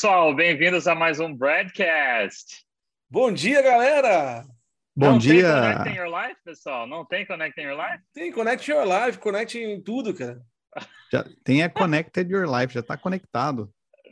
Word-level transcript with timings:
Pessoal. 0.00 0.34
Bem-vindos 0.34 0.88
a 0.88 0.94
mais 0.94 1.20
um 1.20 1.30
Broadcast. 1.36 2.64
Bom 3.10 3.30
dia, 3.30 3.60
galera. 3.60 4.46
Bom 4.96 5.10
Não 5.10 5.18
dia. 5.18 5.42
tem 5.42 5.52
Connecting 5.52 5.94
Your 5.98 6.08
Life, 6.08 6.40
pessoal? 6.42 6.86
Não 6.86 7.04
tem 7.04 7.26
Connecting 7.26 7.60
Your 7.60 7.76
Life? 7.76 8.04
Tem 8.14 8.32
Connect 8.32 8.70
Your 8.70 8.84
Life, 8.86 9.18
Connect 9.18 9.58
em 9.58 9.82
tudo, 9.82 10.14
cara. 10.14 10.40
Já 11.12 11.22
tem 11.44 11.62
a 11.62 11.68
Connected 11.68 12.32
Your 12.32 12.46
Life, 12.50 12.72
já 12.72 12.80
está 12.80 12.96
conectado. 12.96 13.70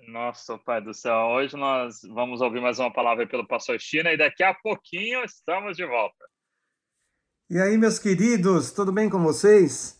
Nossa, 0.08 0.58
pai 0.58 0.82
do 0.82 0.92
céu. 0.92 1.16
Hoje 1.30 1.56
nós 1.56 2.02
vamos 2.10 2.42
ouvir 2.42 2.60
mais 2.60 2.78
uma 2.78 2.92
palavra 2.92 3.26
pelo 3.26 3.48
pastor 3.48 3.80
China 3.80 4.12
e 4.12 4.18
daqui 4.18 4.42
a 4.42 4.52
pouquinho 4.52 5.24
estamos 5.24 5.74
de 5.74 5.86
volta. 5.86 6.22
E 7.48 7.58
aí, 7.58 7.78
meus 7.78 7.98
queridos, 7.98 8.72
tudo 8.72 8.92
bem 8.92 9.08
com 9.08 9.22
vocês? 9.22 9.97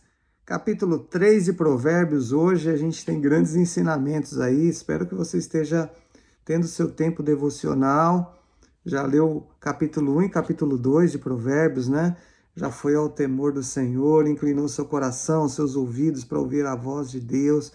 Capítulo 0.49 0.97
3 0.97 1.45
de 1.45 1.53
Provérbios, 1.53 2.31
hoje 2.31 2.71
a 2.71 2.75
gente 2.75 3.05
tem 3.05 3.21
grandes 3.21 3.53
ensinamentos 3.53 4.39
aí. 4.39 4.67
Espero 4.67 5.05
que 5.05 5.13
você 5.13 5.37
esteja 5.37 5.87
tendo 6.43 6.65
seu 6.65 6.89
tempo 6.89 7.21
devocional. 7.21 8.35
Já 8.83 9.03
leu 9.03 9.47
capítulo 9.59 10.17
1 10.17 10.23
e 10.23 10.29
capítulo 10.29 10.75
2 10.75 11.11
de 11.11 11.19
Provérbios, 11.19 11.87
né? 11.87 12.17
Já 12.55 12.71
foi 12.71 12.95
ao 12.95 13.09
temor 13.09 13.53
do 13.53 13.61
Senhor, 13.61 14.27
inclinou 14.27 14.67
seu 14.67 14.85
coração, 14.85 15.47
seus 15.47 15.75
ouvidos 15.75 16.25
para 16.25 16.39
ouvir 16.39 16.65
a 16.65 16.75
voz 16.75 17.11
de 17.11 17.19
Deus. 17.19 17.71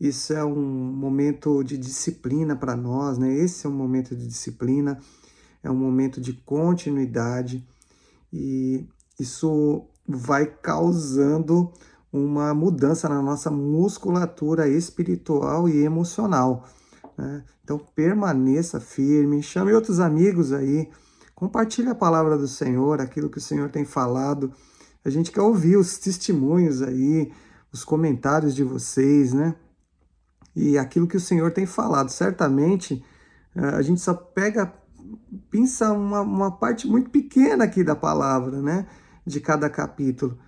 Isso 0.00 0.32
é 0.32 0.44
um 0.44 0.56
momento 0.60 1.62
de 1.62 1.78
disciplina 1.78 2.56
para 2.56 2.74
nós, 2.74 3.16
né? 3.16 3.32
Esse 3.32 3.64
é 3.64 3.70
um 3.70 3.74
momento 3.74 4.16
de 4.16 4.26
disciplina, 4.26 4.98
é 5.62 5.70
um 5.70 5.76
momento 5.76 6.20
de 6.20 6.32
continuidade 6.32 7.64
e 8.32 8.88
isso 9.20 9.86
vai 10.04 10.46
causando 10.46 11.72
uma 12.12 12.52
mudança 12.52 13.08
na 13.08 13.22
nossa 13.22 13.50
musculatura 13.50 14.68
espiritual 14.68 15.68
e 15.68 15.82
emocional. 15.82 16.68
Né? 17.16 17.42
Então 17.64 17.78
permaneça 17.78 18.78
firme, 18.78 19.42
chame 19.42 19.72
outros 19.72 19.98
amigos 19.98 20.52
aí, 20.52 20.90
compartilhe 21.34 21.88
a 21.88 21.94
palavra 21.94 22.36
do 22.36 22.46
Senhor, 22.46 23.00
aquilo 23.00 23.30
que 23.30 23.38
o 23.38 23.40
Senhor 23.40 23.70
tem 23.70 23.84
falado. 23.84 24.52
A 25.04 25.08
gente 25.08 25.32
quer 25.32 25.40
ouvir 25.40 25.76
os 25.76 25.96
testemunhos 25.96 26.82
aí, 26.82 27.32
os 27.72 27.82
comentários 27.82 28.54
de 28.54 28.62
vocês, 28.62 29.32
né? 29.32 29.54
E 30.54 30.76
aquilo 30.76 31.08
que 31.08 31.16
o 31.16 31.20
Senhor 31.20 31.50
tem 31.50 31.64
falado. 31.64 32.10
Certamente 32.10 33.02
eh, 33.56 33.64
a 33.64 33.80
gente 33.80 34.02
só 34.02 34.12
pega, 34.12 34.72
pinça 35.50 35.90
uma, 35.92 36.20
uma 36.20 36.50
parte 36.50 36.86
muito 36.86 37.08
pequena 37.10 37.64
aqui 37.64 37.82
da 37.82 37.96
palavra, 37.96 38.60
né? 38.60 38.86
De 39.26 39.40
cada 39.40 39.70
capítulo 39.70 40.38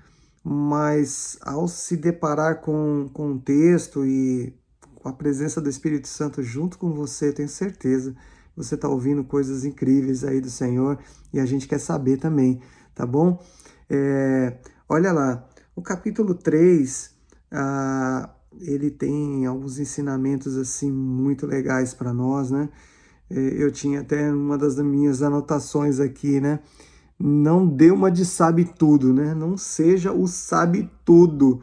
mas 0.45 1.39
ao 1.41 1.67
se 1.67 1.97
deparar 1.97 2.61
com, 2.61 3.09
com 3.13 3.33
o 3.33 3.41
texto 3.41 4.05
e 4.05 4.55
com 4.97 5.09
a 5.09 5.13
presença 5.13 5.61
do 5.61 5.71
Espírito 5.71 6.07
Santo 6.07 6.43
junto 6.43 6.79
com 6.79 6.93
você, 6.93 7.33
tenho 7.33 7.49
certeza 7.49 8.15
você 8.57 8.75
está 8.75 8.89
ouvindo 8.89 9.25
coisas 9.25 9.65
incríveis 9.65 10.25
aí 10.25 10.41
do 10.41 10.51
Senhor 10.51 10.99
e 11.33 11.41
a 11.41 11.47
gente 11.47 11.67
quer 11.67 11.79
saber 11.79 12.19
também, 12.19 12.61
tá 12.95 13.05
bom? 13.05 13.43
É, 13.91 14.59
olha 14.89 15.13
lá, 15.13 15.47
o 15.75 15.83
capítulo 15.83 16.35
3, 16.35 17.11
ah, 17.51 18.31
ele 18.61 18.91
tem 18.91 19.47
alguns 19.47 19.79
ensinamentos 19.79 20.57
assim 20.57 20.91
muito 20.91 21.47
legais 21.47 21.93
para 21.93 22.13
nós, 22.13 22.51
né? 22.51 22.69
É, 23.29 23.39
eu 23.63 23.71
tinha 23.73 24.01
até 24.01 24.31
uma 24.33 24.57
das 24.57 24.77
minhas 24.79 25.23
anotações 25.23 25.99
aqui, 25.99 26.41
né? 26.41 26.61
Não 27.19 27.67
dê 27.67 27.91
uma 27.91 28.11
de 28.11 28.25
sabe 28.25 28.65
tudo, 28.65 29.13
né? 29.13 29.35
Não 29.35 29.57
seja 29.57 30.13
o 30.13 30.27
sabe 30.27 30.91
tudo. 31.05 31.63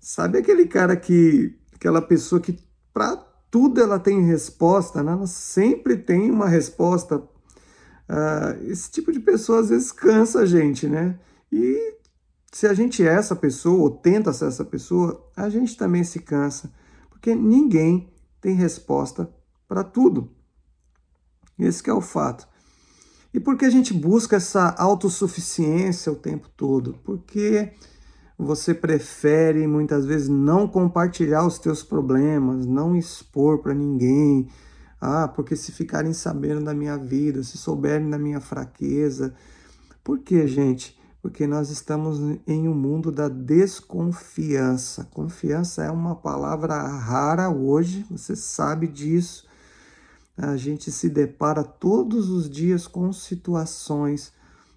Sabe 0.00 0.38
aquele 0.38 0.66
cara 0.66 0.96
que, 0.96 1.58
aquela 1.74 2.00
pessoa 2.00 2.40
que 2.40 2.58
para 2.92 3.16
tudo 3.50 3.80
ela 3.80 3.98
tem 3.98 4.24
resposta, 4.24 5.02
né? 5.02 5.12
Ela 5.12 5.26
sempre 5.26 5.96
tem 5.96 6.30
uma 6.30 6.48
resposta. 6.48 7.18
Uh, 7.18 8.70
esse 8.70 8.90
tipo 8.90 9.10
de 9.10 9.18
pessoa 9.18 9.60
às 9.60 9.70
vezes 9.70 9.90
cansa 9.90 10.40
a 10.40 10.46
gente, 10.46 10.88
né? 10.88 11.18
E 11.50 11.96
se 12.52 12.66
a 12.66 12.72
gente 12.72 13.06
é 13.06 13.12
essa 13.12 13.34
pessoa 13.34 13.82
ou 13.82 13.90
tenta 13.90 14.32
ser 14.32 14.46
essa 14.46 14.64
pessoa, 14.64 15.30
a 15.36 15.48
gente 15.48 15.76
também 15.76 16.04
se 16.04 16.20
cansa, 16.20 16.72
porque 17.10 17.34
ninguém 17.34 18.08
tem 18.40 18.54
resposta 18.54 19.28
para 19.68 19.82
tudo. 19.82 20.30
Esse 21.58 21.88
é 21.90 21.92
o 21.92 22.00
fato. 22.00 22.48
E 23.36 23.40
por 23.40 23.54
que 23.58 23.66
a 23.66 23.70
gente 23.70 23.92
busca 23.92 24.36
essa 24.36 24.74
autossuficiência 24.78 26.10
o 26.10 26.16
tempo 26.16 26.48
todo? 26.56 26.94
Porque 27.04 27.70
você 28.38 28.72
prefere 28.72 29.66
muitas 29.66 30.06
vezes 30.06 30.26
não 30.26 30.66
compartilhar 30.66 31.46
os 31.46 31.58
teus 31.58 31.82
problemas, 31.82 32.64
não 32.64 32.96
expor 32.96 33.58
para 33.58 33.74
ninguém. 33.74 34.48
Ah, 34.98 35.28
porque 35.28 35.54
se 35.54 35.70
ficarem 35.70 36.14
sabendo 36.14 36.64
da 36.64 36.72
minha 36.72 36.96
vida, 36.96 37.42
se 37.42 37.58
souberem 37.58 38.08
da 38.08 38.18
minha 38.18 38.40
fraqueza. 38.40 39.34
Por 40.02 40.20
que, 40.20 40.46
gente? 40.46 40.98
Porque 41.20 41.46
nós 41.46 41.68
estamos 41.68 42.18
em 42.46 42.66
um 42.66 42.74
mundo 42.74 43.12
da 43.12 43.28
desconfiança. 43.28 45.10
Confiança 45.12 45.84
é 45.84 45.90
uma 45.90 46.16
palavra 46.16 46.74
rara 46.82 47.50
hoje, 47.50 48.06
você 48.10 48.34
sabe 48.34 48.86
disso 48.86 49.45
a 50.36 50.56
gente 50.56 50.90
se 50.92 51.08
depara 51.08 51.64
todos 51.64 52.28
os 52.28 52.48
dias 52.50 52.86
com 52.86 53.12
situações 53.12 54.32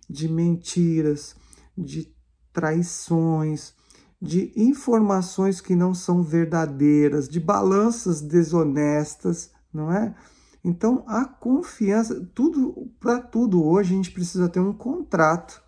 de 0.10 0.30
mentiras, 0.30 1.36
de 1.78 2.14
traições, 2.54 3.74
de 4.22 4.52
informações 4.56 5.62
que 5.62 5.76
não 5.76 5.94
são 5.94 6.24
verdadeiras, 6.24 7.28
de 7.28 7.40
balanças 7.40 8.22
desonestas, 8.22 9.52
não 9.74 9.92
é? 9.92 10.16
Então, 10.64 11.04
a 11.08 11.26
confiança, 11.26 12.28
tudo 12.34 12.92
para 13.00 13.20
tudo 13.20 13.64
hoje 13.64 13.94
a 13.94 13.98
gente 13.98 14.12
precisa 14.12 14.50
ter 14.50 14.60
um 14.60 14.74
contrato, 14.74 15.62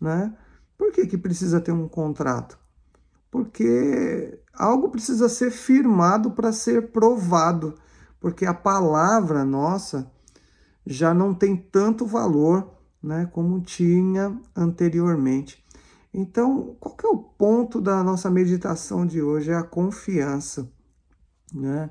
né? 0.00 0.36
Por 0.76 0.92
que, 0.92 1.06
que 1.06 1.16
precisa 1.16 1.60
ter 1.60 1.72
um 1.72 1.88
contrato? 1.88 2.58
Porque 3.30 4.40
algo 4.52 4.88
precisa 4.88 5.28
ser 5.28 5.50
firmado 5.50 6.32
para 6.32 6.52
ser 6.52 6.90
provado 6.90 7.74
porque 8.26 8.44
a 8.44 8.52
palavra 8.52 9.44
nossa 9.44 10.10
já 10.84 11.14
não 11.14 11.32
tem 11.32 11.56
tanto 11.56 12.04
valor 12.04 12.74
né, 13.00 13.30
como 13.32 13.60
tinha 13.60 14.36
anteriormente. 14.56 15.64
Então, 16.12 16.74
qual 16.80 16.96
que 16.96 17.06
é 17.06 17.08
o 17.08 17.18
ponto 17.18 17.80
da 17.80 18.02
nossa 18.02 18.28
meditação 18.28 19.06
de 19.06 19.22
hoje? 19.22 19.52
É 19.52 19.54
a 19.54 19.62
confiança. 19.62 20.68
Né? 21.54 21.88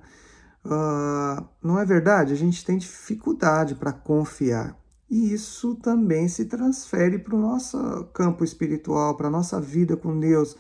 Uh, 0.66 1.48
não 1.64 1.80
é 1.80 1.86
verdade? 1.86 2.34
A 2.34 2.36
gente 2.36 2.66
tem 2.66 2.78
dificuldade 2.78 3.74
para 3.74 3.94
confiar. 3.94 4.78
E 5.10 5.34
isso 5.34 5.76
também 5.76 6.28
se 6.28 6.44
transfere 6.44 7.18
para 7.18 7.34
o 7.34 7.40
nosso 7.40 7.78
campo 8.14 8.44
espiritual, 8.44 9.16
para 9.16 9.30
a 9.30 9.32
nossa 9.32 9.62
vida 9.62 9.96
com 9.96 10.20
Deus, 10.20 10.58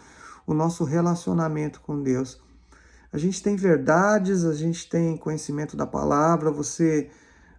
o 0.47 0.53
nosso 0.53 0.85
relacionamento 0.85 1.81
com 1.81 2.01
Deus. 2.01 2.44
A 3.15 3.17
gente 3.17 3.41
tem 3.41 3.55
verdades, 3.55 4.43
a 4.43 4.53
gente 4.53 4.89
tem 4.89 5.15
conhecimento 5.15 5.77
da 5.77 5.87
palavra, 5.87 6.51
você 6.51 7.09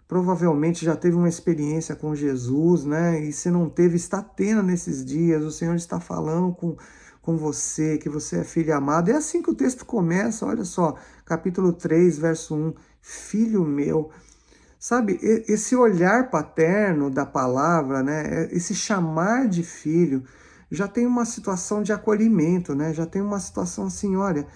provavelmente 0.06 0.84
já 0.84 0.94
teve 0.94 1.16
uma 1.16 1.30
experiência 1.30 1.96
com 1.96 2.14
Jesus, 2.14 2.84
né? 2.84 3.18
E 3.24 3.32
se 3.32 3.50
não 3.50 3.70
teve, 3.70 3.96
está 3.96 4.20
tendo 4.20 4.62
nesses 4.62 5.02
dias. 5.02 5.42
O 5.42 5.50
Senhor 5.50 5.74
está 5.74 5.98
falando 5.98 6.54
com, 6.54 6.76
com 7.22 7.38
você, 7.38 7.96
que 7.96 8.06
você 8.06 8.40
é 8.40 8.44
filho 8.44 8.76
amado. 8.76 9.10
É 9.10 9.14
assim 9.14 9.40
que 9.40 9.50
o 9.50 9.54
texto 9.54 9.86
começa, 9.86 10.44
olha 10.44 10.62
só, 10.62 10.94
capítulo 11.24 11.72
3, 11.72 12.18
verso 12.18 12.54
1. 12.54 12.74
Filho 13.00 13.64
meu. 13.64 14.10
Sabe, 14.78 15.18
esse 15.22 15.74
olhar 15.74 16.28
paterno 16.28 17.08
da 17.08 17.24
palavra, 17.24 18.02
né? 18.02 18.46
Esse 18.52 18.74
chamar 18.74 19.48
de 19.48 19.62
filho, 19.62 20.22
já 20.70 20.86
tem 20.86 21.06
uma 21.06 21.24
situação 21.24 21.82
de 21.82 21.94
acolhimento, 21.94 22.74
né? 22.74 22.92
Já 22.92 23.06
tem 23.06 23.22
uma 23.22 23.40
situação 23.40 23.86
assim, 23.86 24.16
olha 24.16 24.46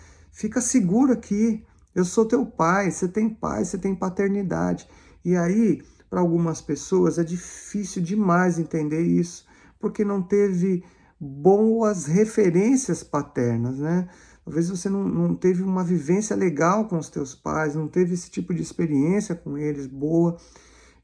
Fica 0.40 0.58
seguro 0.62 1.12
aqui. 1.12 1.62
Eu 1.94 2.02
sou 2.02 2.24
teu 2.24 2.46
pai, 2.46 2.90
você 2.90 3.06
tem 3.06 3.28
pai, 3.28 3.62
você 3.62 3.76
tem 3.76 3.94
paternidade. 3.94 4.88
E 5.22 5.36
aí, 5.36 5.82
para 6.08 6.18
algumas 6.20 6.62
pessoas, 6.62 7.18
é 7.18 7.22
difícil 7.22 8.00
demais 8.00 8.58
entender 8.58 9.02
isso, 9.02 9.44
porque 9.78 10.02
não 10.02 10.22
teve 10.22 10.82
boas 11.20 12.06
referências 12.06 13.02
paternas, 13.02 13.78
né? 13.78 14.08
Talvez 14.42 14.70
você 14.70 14.88
não, 14.88 15.06
não 15.06 15.34
teve 15.34 15.62
uma 15.62 15.84
vivência 15.84 16.34
legal 16.34 16.88
com 16.88 16.96
os 16.96 17.10
teus 17.10 17.34
pais, 17.34 17.74
não 17.74 17.86
teve 17.86 18.14
esse 18.14 18.30
tipo 18.30 18.54
de 18.54 18.62
experiência 18.62 19.34
com 19.34 19.58
eles 19.58 19.86
boa 19.86 20.38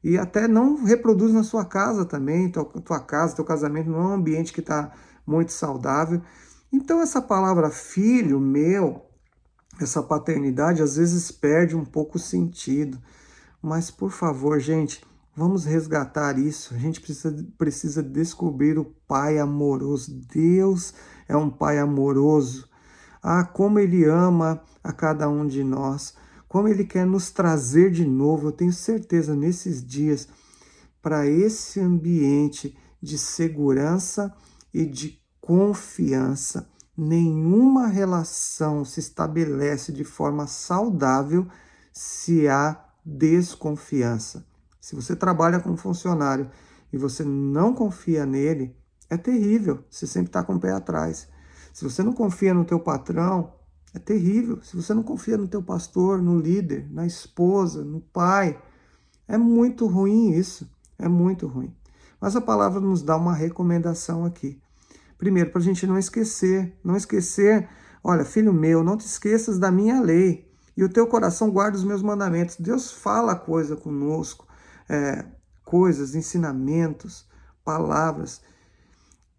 e 0.03 0.17
até 0.17 0.47
não 0.47 0.83
reproduz 0.83 1.31
na 1.31 1.43
sua 1.43 1.63
casa 1.63 2.05
também, 2.05 2.49
tua, 2.49 2.65
tua 2.65 2.99
casa, 2.99 3.35
teu 3.35 3.45
casamento 3.45 3.87
não 3.87 3.99
é 3.99 4.07
um 4.07 4.13
ambiente 4.13 4.51
que 4.51 4.61
está 4.61 4.91
muito 5.27 5.51
saudável. 5.51 6.23
Então 6.73 6.99
essa 6.99 7.21
palavra 7.21 7.69
filho 7.69 8.39
meu, 8.39 9.06
essa 9.79 10.01
paternidade 10.01 10.81
às 10.81 10.97
vezes 10.97 11.31
perde 11.31 11.75
um 11.75 11.85
pouco 11.85 12.17
o 12.17 12.21
sentido. 12.21 12.97
Mas, 13.61 13.91
por 13.91 14.11
favor, 14.11 14.59
gente, 14.59 15.01
vamos 15.35 15.65
resgatar 15.65 16.37
isso. 16.39 16.73
A 16.73 16.77
gente 16.77 17.01
precisa, 17.01 17.47
precisa 17.57 18.03
descobrir 18.03 18.77
o 18.77 18.85
Pai 19.07 19.37
amoroso. 19.39 20.19
Deus 20.33 20.93
é 21.27 21.35
um 21.35 21.49
Pai 21.49 21.77
amoroso. 21.79 22.67
Ah, 23.21 23.43
como 23.43 23.79
Ele 23.79 24.05
ama 24.05 24.61
a 24.83 24.91
cada 24.91 25.29
um 25.29 25.45
de 25.45 25.63
nós. 25.63 26.15
como 26.47 26.67
Ele 26.67 26.85
quer 26.85 27.05
nos 27.05 27.29
trazer 27.29 27.91
de 27.91 28.05
novo, 28.05 28.47
eu 28.47 28.51
tenho 28.51 28.71
certeza, 28.71 29.35
nesses 29.35 29.85
dias, 29.85 30.27
para 31.01 31.27
esse 31.27 31.79
ambiente 31.79 32.77
de 33.01 33.17
segurança 33.17 34.33
e 34.73 34.85
de 34.85 35.21
confiança. 35.41 36.69
Nenhuma 36.97 37.85
relação 37.85 38.83
se 38.83 38.99
estabelece 38.99 39.91
de 39.91 40.03
forma 40.03 40.47
saudável 40.47 41.47
se 41.93 42.47
há 42.47 42.85
desconfiança. 43.05 44.43
Se 44.81 44.95
você 44.95 45.15
trabalha 45.15 45.59
com 45.59 45.69
um 45.69 45.77
funcionário 45.77 46.49
e 46.91 46.97
você 46.97 47.23
não 47.23 47.73
confia 47.73 48.25
nele, 48.25 48.75
é 49.09 49.15
terrível. 49.15 49.83
Você 49.89 50.07
sempre 50.07 50.29
está 50.29 50.43
com 50.43 50.55
o 50.55 50.59
pé 50.59 50.71
atrás. 50.71 51.27
Se 51.71 51.83
você 51.83 52.01
não 52.01 52.13
confia 52.13 52.53
no 52.53 52.65
teu 52.65 52.79
patrão, 52.79 53.53
é 53.93 53.99
terrível. 53.99 54.59
Se 54.63 54.75
você 54.75 54.93
não 54.93 55.03
confia 55.03 55.37
no 55.37 55.47
teu 55.47 55.61
pastor, 55.61 56.19
no 56.19 56.39
líder, 56.39 56.91
na 56.91 57.05
esposa, 57.05 57.83
no 57.83 58.01
pai, 58.01 58.59
é 59.27 59.37
muito 59.37 59.85
ruim 59.85 60.31
isso. 60.31 60.67
É 60.97 61.07
muito 61.07 61.45
ruim. 61.45 61.71
Mas 62.19 62.35
a 62.35 62.41
palavra 62.41 62.79
nos 62.79 63.03
dá 63.03 63.15
uma 63.15 63.35
recomendação 63.35 64.25
aqui. 64.25 64.59
Primeiro, 65.17 65.49
para 65.49 65.61
a 65.61 65.63
gente 65.63 65.87
não 65.87 65.97
esquecer, 65.97 66.77
não 66.83 66.95
esquecer, 66.95 67.67
olha, 68.03 68.23
filho 68.23 68.53
meu, 68.53 68.83
não 68.83 68.97
te 68.97 69.05
esqueças 69.05 69.57
da 69.57 69.71
minha 69.71 69.99
lei 69.99 70.47
e 70.75 70.83
o 70.83 70.89
teu 70.89 71.07
coração 71.07 71.49
guarda 71.49 71.77
os 71.77 71.83
meus 71.83 72.03
mandamentos. 72.03 72.55
Deus 72.57 72.91
fala 72.91 73.35
coisa 73.35 73.75
conosco, 73.75 74.47
é, 74.87 75.25
coisas, 75.63 76.13
ensinamentos, 76.13 77.27
palavras 77.63 78.41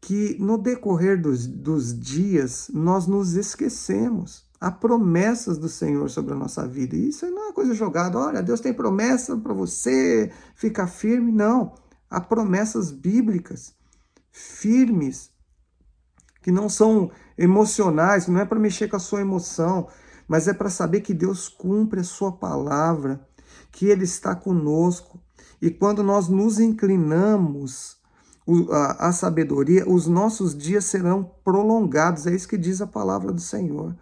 que 0.00 0.36
no 0.38 0.58
decorrer 0.58 1.20
dos, 1.20 1.46
dos 1.46 1.98
dias 1.98 2.70
nós 2.72 3.06
nos 3.06 3.34
esquecemos. 3.34 4.46
Há 4.60 4.70
promessas 4.70 5.56
do 5.56 5.68
Senhor 5.68 6.10
sobre 6.10 6.34
a 6.34 6.36
nossa 6.36 6.66
vida. 6.66 6.96
E 6.96 7.08
isso 7.08 7.26
não 7.30 7.50
é 7.50 7.52
coisa 7.52 7.74
jogada. 7.74 8.18
Olha, 8.18 8.42
Deus 8.42 8.60
tem 8.60 8.72
promessa 8.72 9.36
para 9.36 9.52
você 9.52 10.32
ficar 10.54 10.88
firme. 10.88 11.30
Não. 11.30 11.74
Há 12.10 12.20
promessas 12.20 12.90
bíblicas 12.90 13.74
firmes, 14.32 15.30
que 16.42 16.52
não 16.52 16.68
são 16.68 17.10
emocionais, 17.36 18.26
não 18.26 18.40
é 18.40 18.44
para 18.44 18.58
mexer 18.58 18.88
com 18.88 18.96
a 18.96 19.00
sua 19.00 19.20
emoção, 19.20 19.88
mas 20.26 20.48
é 20.48 20.52
para 20.52 20.70
saber 20.70 21.00
que 21.00 21.14
Deus 21.14 21.48
cumpre 21.48 22.00
a 22.00 22.04
sua 22.04 22.32
palavra, 22.32 23.26
que 23.72 23.86
Ele 23.86 24.04
está 24.04 24.34
conosco. 24.34 25.20
E 25.60 25.70
quando 25.70 26.02
nós 26.02 26.28
nos 26.28 26.60
inclinamos 26.60 27.98
à 28.98 29.12
sabedoria, 29.12 29.88
os 29.88 30.06
nossos 30.06 30.56
dias 30.56 30.84
serão 30.84 31.30
prolongados. 31.44 32.26
É 32.26 32.34
isso 32.34 32.48
que 32.48 32.56
diz 32.56 32.80
a 32.80 32.86
palavra 32.86 33.32
do 33.32 33.40
Senhor. 33.40 33.94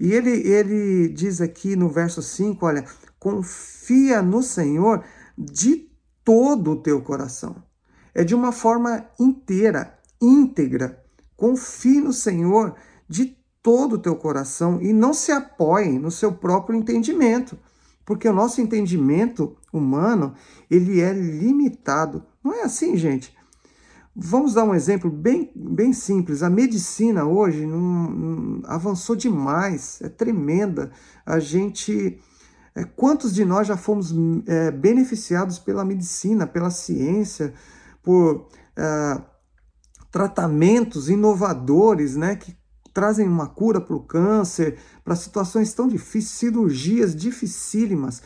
E 0.00 0.12
ele, 0.12 0.30
ele 0.30 1.08
diz 1.08 1.40
aqui 1.40 1.74
no 1.74 1.88
verso 1.88 2.22
5, 2.22 2.64
olha, 2.64 2.84
confia 3.18 4.22
no 4.22 4.42
Senhor 4.42 5.04
de 5.36 5.88
todo 6.24 6.72
o 6.72 6.82
teu 6.82 7.02
coração. 7.02 7.56
É 8.14 8.24
de 8.24 8.34
uma 8.34 8.52
forma 8.52 9.06
inteira, 9.18 9.98
íntegra. 10.20 11.04
Confie 11.38 12.00
no 12.00 12.12
Senhor 12.12 12.74
de 13.08 13.38
todo 13.62 13.92
o 13.92 13.98
teu 13.98 14.16
coração 14.16 14.82
e 14.82 14.92
não 14.92 15.14
se 15.14 15.30
apoie 15.30 15.96
no 15.96 16.10
seu 16.10 16.32
próprio 16.32 16.76
entendimento, 16.76 17.56
porque 18.04 18.28
o 18.28 18.32
nosso 18.32 18.60
entendimento 18.60 19.56
humano, 19.72 20.34
ele 20.68 21.00
é 21.00 21.12
limitado. 21.12 22.24
Não 22.42 22.52
é 22.52 22.62
assim, 22.62 22.96
gente? 22.96 23.32
Vamos 24.16 24.54
dar 24.54 24.64
um 24.64 24.74
exemplo 24.74 25.08
bem, 25.08 25.52
bem 25.54 25.92
simples. 25.92 26.42
A 26.42 26.50
medicina 26.50 27.24
hoje 27.24 27.64
não, 27.64 28.10
não 28.10 28.62
avançou 28.64 29.14
demais, 29.14 30.00
é 30.02 30.08
tremenda. 30.08 30.90
A 31.24 31.38
gente. 31.38 32.18
É, 32.74 32.82
quantos 32.82 33.32
de 33.32 33.44
nós 33.44 33.68
já 33.68 33.76
fomos 33.76 34.12
é, 34.44 34.72
beneficiados 34.72 35.60
pela 35.60 35.84
medicina, 35.84 36.48
pela 36.48 36.70
ciência, 36.70 37.54
por 38.02 38.48
é, 38.76 39.22
tratamentos 40.10 41.08
inovadores, 41.08 42.16
né, 42.16 42.36
que 42.36 42.56
trazem 42.92 43.28
uma 43.28 43.46
cura 43.46 43.80
para 43.80 43.94
o 43.94 44.02
câncer, 44.02 44.78
para 45.04 45.14
situações 45.14 45.72
tão 45.72 45.86
difíceis, 45.86 46.30
cirurgias 46.30 47.14
dificílimas. 47.14 48.22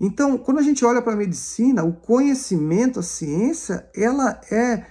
Então, 0.00 0.38
quando 0.38 0.58
a 0.58 0.62
gente 0.62 0.84
olha 0.84 1.02
para 1.02 1.12
a 1.12 1.16
medicina, 1.16 1.84
o 1.84 1.92
conhecimento, 1.92 2.98
a 2.98 3.02
ciência, 3.02 3.88
ela 3.94 4.40
é 4.50 4.86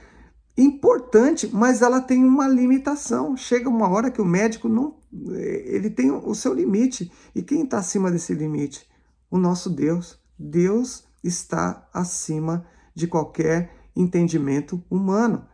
importante, 0.56 1.50
mas 1.52 1.81
ela 1.81 2.00
tem 2.00 2.24
uma 2.24 2.48
limitação. 2.48 3.36
Chega 3.36 3.68
uma 3.68 3.90
hora 3.90 4.12
que 4.12 4.22
o 4.22 4.25
médico 4.25 4.70
não, 4.70 4.96
ele 5.12 5.90
tem 5.90 6.12
o 6.12 6.36
seu 6.36 6.54
limite. 6.54 7.12
E 7.34 7.42
quem 7.42 7.64
está 7.64 7.80
acima 7.80 8.12
desse 8.12 8.34
limite? 8.34 8.88
O 9.32 9.38
nosso 9.38 9.70
Deus. 9.70 10.20
Deus 10.38 11.06
está 11.24 11.88
acima 11.94 12.66
de 12.94 13.08
qualquer 13.08 13.72
entendimento 13.96 14.84
humano. 14.90 15.46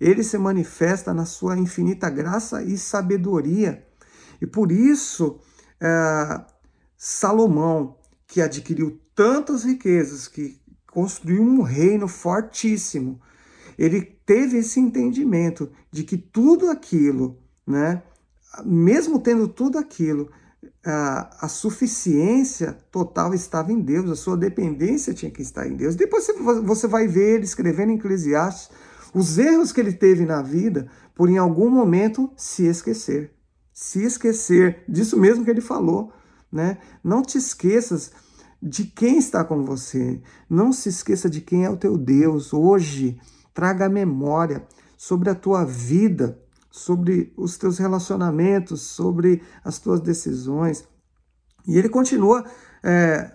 Ele 0.00 0.22
se 0.22 0.36
manifesta 0.38 1.14
na 1.14 1.24
sua 1.24 1.58
infinita 1.58 2.10
graça 2.10 2.62
e 2.62 2.76
sabedoria. 2.76 3.86
E 4.40 4.46
por 4.46 4.72
isso, 4.72 5.38
é, 5.80 6.44
Salomão, 6.96 7.96
que 8.26 8.40
adquiriu 8.40 9.00
tantas 9.14 9.64
riquezas, 9.64 10.26
que 10.26 10.60
construiu 10.90 11.42
um 11.42 11.62
reino 11.62 12.08
fortíssimo, 12.08 13.20
ele 13.76 14.00
teve 14.24 14.58
esse 14.58 14.78
entendimento 14.78 15.70
de 15.90 16.04
que 16.04 16.16
tudo 16.16 16.70
aquilo, 16.70 17.38
né, 17.66 18.02
mesmo 18.64 19.18
tendo 19.18 19.48
tudo 19.48 19.78
aquilo, 19.78 20.30
a, 20.84 21.46
a, 21.46 21.48
suficiência 21.48 22.78
total 22.90 23.34
estava 23.34 23.72
em 23.72 23.80
Deus, 23.80 24.10
a 24.10 24.16
sua 24.16 24.36
dependência 24.36 25.14
tinha 25.14 25.30
que 25.30 25.42
estar 25.42 25.66
em 25.66 25.76
Deus. 25.76 25.96
Depois 25.96 26.26
você 26.62 26.86
vai 26.86 27.08
ver 27.08 27.36
ele 27.36 27.44
escrevendo 27.44 27.90
em 27.90 27.96
Eclesiastes 27.96 28.70
os 29.14 29.38
erros 29.38 29.72
que 29.72 29.80
ele 29.80 29.92
teve 29.92 30.26
na 30.26 30.42
vida 30.42 30.88
por 31.14 31.30
em 31.30 31.38
algum 31.38 31.70
momento 31.70 32.32
se 32.36 32.66
esquecer. 32.66 33.32
Se 33.72 34.02
esquecer 34.02 34.84
disso 34.88 35.18
mesmo 35.18 35.44
que 35.44 35.50
ele 35.50 35.60
falou, 35.60 36.12
né? 36.50 36.78
Não 37.02 37.22
te 37.22 37.38
esqueças 37.38 38.12
de 38.60 38.84
quem 38.84 39.18
está 39.18 39.44
com 39.44 39.64
você. 39.64 40.20
Não 40.48 40.72
se 40.72 40.88
esqueça 40.88 41.28
de 41.30 41.40
quem 41.40 41.64
é 41.64 41.70
o 41.70 41.76
teu 41.76 41.96
Deus 41.96 42.52
hoje 42.52 43.20
traga 43.52 43.88
memória 43.88 44.66
sobre 44.96 45.30
a 45.30 45.34
tua 45.34 45.64
vida, 45.64 46.40
sobre 46.70 47.32
os 47.36 47.56
teus 47.56 47.78
relacionamentos, 47.78 48.82
sobre 48.82 49.42
as 49.64 49.78
tuas 49.78 50.00
decisões. 50.00 50.84
E 51.66 51.78
ele 51.78 51.88
continua 51.88 52.44
é, 52.82 53.32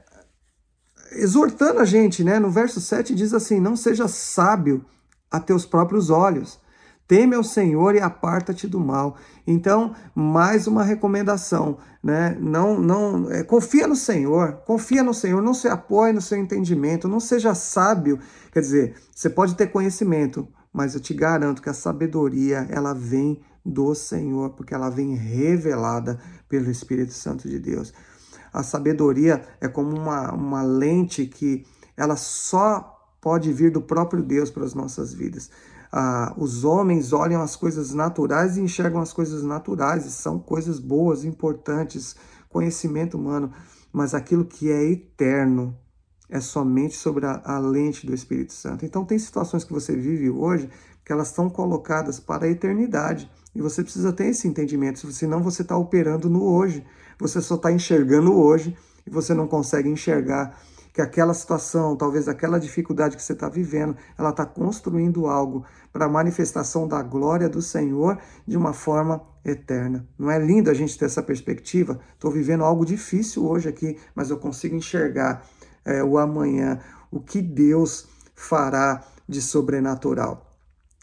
exortando 1.13 1.79
a 1.79 1.85
gente, 1.85 2.23
né? 2.23 2.37
No 2.37 2.51
verso 2.51 2.81
7 2.81 3.15
diz 3.15 3.33
assim: 3.33 3.59
Não 3.59 3.75
seja 3.75 4.07
sábio 4.07 4.85
a 5.31 5.39
teus 5.39 5.65
próprios 5.65 6.09
olhos. 6.09 6.59
Teme 7.07 7.35
ao 7.35 7.43
Senhor 7.43 7.95
e 7.95 7.99
aparta-te 7.99 8.67
do 8.67 8.79
mal. 8.79 9.17
Então, 9.47 9.95
mais 10.13 10.67
uma 10.67 10.83
recomendação, 10.83 11.79
né? 12.03 12.37
Não, 12.39 12.79
não, 12.79 13.31
é, 13.31 13.43
confia 13.43 13.87
no 13.87 13.95
Senhor, 13.95 14.61
confia 14.65 15.01
no 15.01 15.11
Senhor, 15.11 15.41
não 15.41 15.55
se 15.55 15.67
apoie 15.67 16.13
no 16.13 16.21
seu 16.21 16.37
entendimento, 16.37 17.07
não 17.07 17.19
seja 17.19 17.55
sábio. 17.55 18.19
Quer 18.51 18.59
dizer, 18.59 18.95
você 19.13 19.27
pode 19.27 19.55
ter 19.55 19.71
conhecimento, 19.71 20.47
mas 20.71 20.93
eu 20.93 20.99
te 20.99 21.15
garanto 21.15 21.63
que 21.63 21.69
a 21.69 21.73
sabedoria 21.73 22.67
ela 22.69 22.93
vem 22.93 23.41
do 23.65 23.95
Senhor, 23.95 24.51
porque 24.51 24.75
ela 24.75 24.91
vem 24.91 25.15
revelada 25.15 26.19
pelo 26.47 26.69
Espírito 26.69 27.13
Santo 27.13 27.49
de 27.49 27.57
Deus. 27.57 27.91
A 28.53 28.61
sabedoria 28.61 29.41
é 29.59 29.67
como 29.67 29.97
uma, 29.97 30.31
uma 30.31 30.61
lente 30.61 31.25
que 31.25 31.65
ela 31.97 32.15
só 32.15 32.98
pode 33.21 33.51
vir 33.51 33.71
do 33.71 33.81
próprio 33.81 34.23
Deus 34.23 34.49
para 34.49 34.63
as 34.63 34.73
nossas 34.73 35.13
vidas 35.13 35.49
ah, 35.91 36.33
os 36.37 36.63
homens 36.63 37.13
olham 37.13 37.41
as 37.41 37.55
coisas 37.55 37.93
naturais 37.93 38.57
e 38.57 38.61
enxergam 38.61 39.01
as 39.01 39.11
coisas 39.11 39.43
naturais, 39.43 40.05
e 40.05 40.11
são 40.11 40.39
coisas 40.39 40.79
boas, 40.79 41.23
importantes, 41.23 42.15
conhecimento 42.47 43.17
humano, 43.17 43.51
mas 43.91 44.13
aquilo 44.13 44.45
que 44.45 44.71
é 44.71 44.83
eterno 44.83 45.75
é 46.29 46.39
somente 46.39 46.95
sobre 46.95 47.25
a, 47.25 47.41
a 47.43 47.57
lente 47.57 48.05
do 48.05 48.13
Espírito 48.13 48.53
Santo. 48.53 48.85
Então, 48.85 49.03
tem 49.03 49.17
situações 49.17 49.63
que 49.63 49.73
você 49.73 49.95
vive 49.95 50.29
hoje 50.29 50.69
que 51.03 51.11
elas 51.11 51.29
estão 51.29 51.49
colocadas 51.49 52.19
para 52.19 52.45
a 52.45 52.49
eternidade. 52.49 53.31
E 53.55 53.61
você 53.63 53.81
precisa 53.81 54.13
ter 54.13 54.27
esse 54.27 54.47
entendimento, 54.47 55.11
senão 55.11 55.41
você 55.41 55.63
está 55.63 55.75
operando 55.75 56.29
no 56.29 56.43
hoje. 56.43 56.85
Você 57.17 57.41
só 57.41 57.55
está 57.55 57.71
enxergando 57.71 58.31
hoje 58.31 58.77
e 59.07 59.09
você 59.09 59.33
não 59.33 59.47
consegue 59.47 59.89
enxergar 59.89 60.55
que 60.99 61.01
aquela 61.01 61.33
situação, 61.33 61.95
talvez 61.95 62.27
aquela 62.27 62.59
dificuldade 62.59 63.15
que 63.15 63.23
você 63.23 63.31
está 63.31 63.47
vivendo, 63.47 63.95
ela 64.17 64.31
está 64.31 64.45
construindo 64.45 65.27
algo 65.27 65.63
para 65.93 66.05
a 66.05 66.09
manifestação 66.09 66.85
da 66.85 67.01
glória 67.01 67.47
do 67.47 67.61
Senhor 67.61 68.17
de 68.45 68.57
uma 68.57 68.73
forma 68.73 69.21
eterna. 69.45 70.05
Não 70.17 70.29
é 70.29 70.37
lindo 70.37 70.69
a 70.69 70.73
gente 70.73 70.97
ter 70.97 71.05
essa 71.05 71.23
perspectiva? 71.23 72.01
Estou 72.13 72.29
vivendo 72.29 72.65
algo 72.65 72.85
difícil 72.85 73.47
hoje 73.47 73.69
aqui, 73.69 73.97
mas 74.13 74.29
eu 74.29 74.37
consigo 74.37 74.75
enxergar 74.75 75.45
é, 75.85 76.03
o 76.03 76.17
amanhã, 76.17 76.81
o 77.09 77.21
que 77.21 77.41
Deus 77.41 78.05
fará 78.35 79.01
de 79.25 79.41
sobrenatural. 79.41 80.53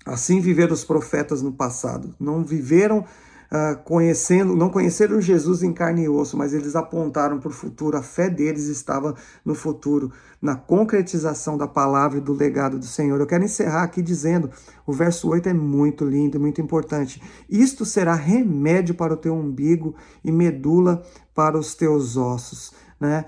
Assim 0.04 0.42
viveram 0.42 0.74
os 0.74 0.84
profetas 0.84 1.40
no 1.40 1.52
passado. 1.52 2.14
Não 2.20 2.44
viveram 2.44 3.02
uh, 3.50 3.82
conhecendo, 3.84 4.56
não 4.56 4.70
conheceram 4.70 5.20
Jesus 5.20 5.62
em 5.62 5.72
carne 5.72 6.04
e 6.04 6.08
osso, 6.08 6.36
mas 6.36 6.52
eles 6.52 6.76
apontaram 6.76 7.38
para 7.38 7.48
o 7.48 7.52
futuro. 7.52 7.96
A 7.96 8.02
fé 8.02 8.28
deles 8.28 8.66
estava 8.66 9.14
no 9.44 9.54
futuro, 9.54 10.12
na 10.40 10.56
concretização 10.56 11.56
da 11.56 11.66
palavra 11.66 12.18
e 12.18 12.20
do 12.20 12.32
legado 12.32 12.78
do 12.78 12.86
Senhor. 12.86 13.20
Eu 13.20 13.26
quero 13.26 13.44
encerrar 13.44 13.82
aqui 13.82 14.02
dizendo: 14.02 14.50
o 14.86 14.92
verso 14.92 15.28
8 15.28 15.48
é 15.48 15.54
muito 15.54 16.04
lindo, 16.04 16.40
muito 16.40 16.60
importante. 16.60 17.22
Isto 17.48 17.84
será 17.84 18.14
remédio 18.14 18.94
para 18.94 19.14
o 19.14 19.16
teu 19.16 19.34
umbigo 19.34 19.94
e 20.24 20.30
medula 20.30 21.02
para 21.34 21.58
os 21.58 21.74
teus 21.74 22.16
ossos. 22.16 22.72
Né? 23.00 23.24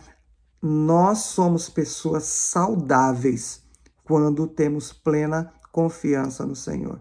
Nós 0.60 1.18
somos 1.18 1.68
pessoas 1.68 2.24
saudáveis 2.24 3.62
quando 4.04 4.46
temos 4.46 4.92
plena 4.92 5.52
confiança 5.70 6.44
no 6.46 6.56
Senhor. 6.56 7.00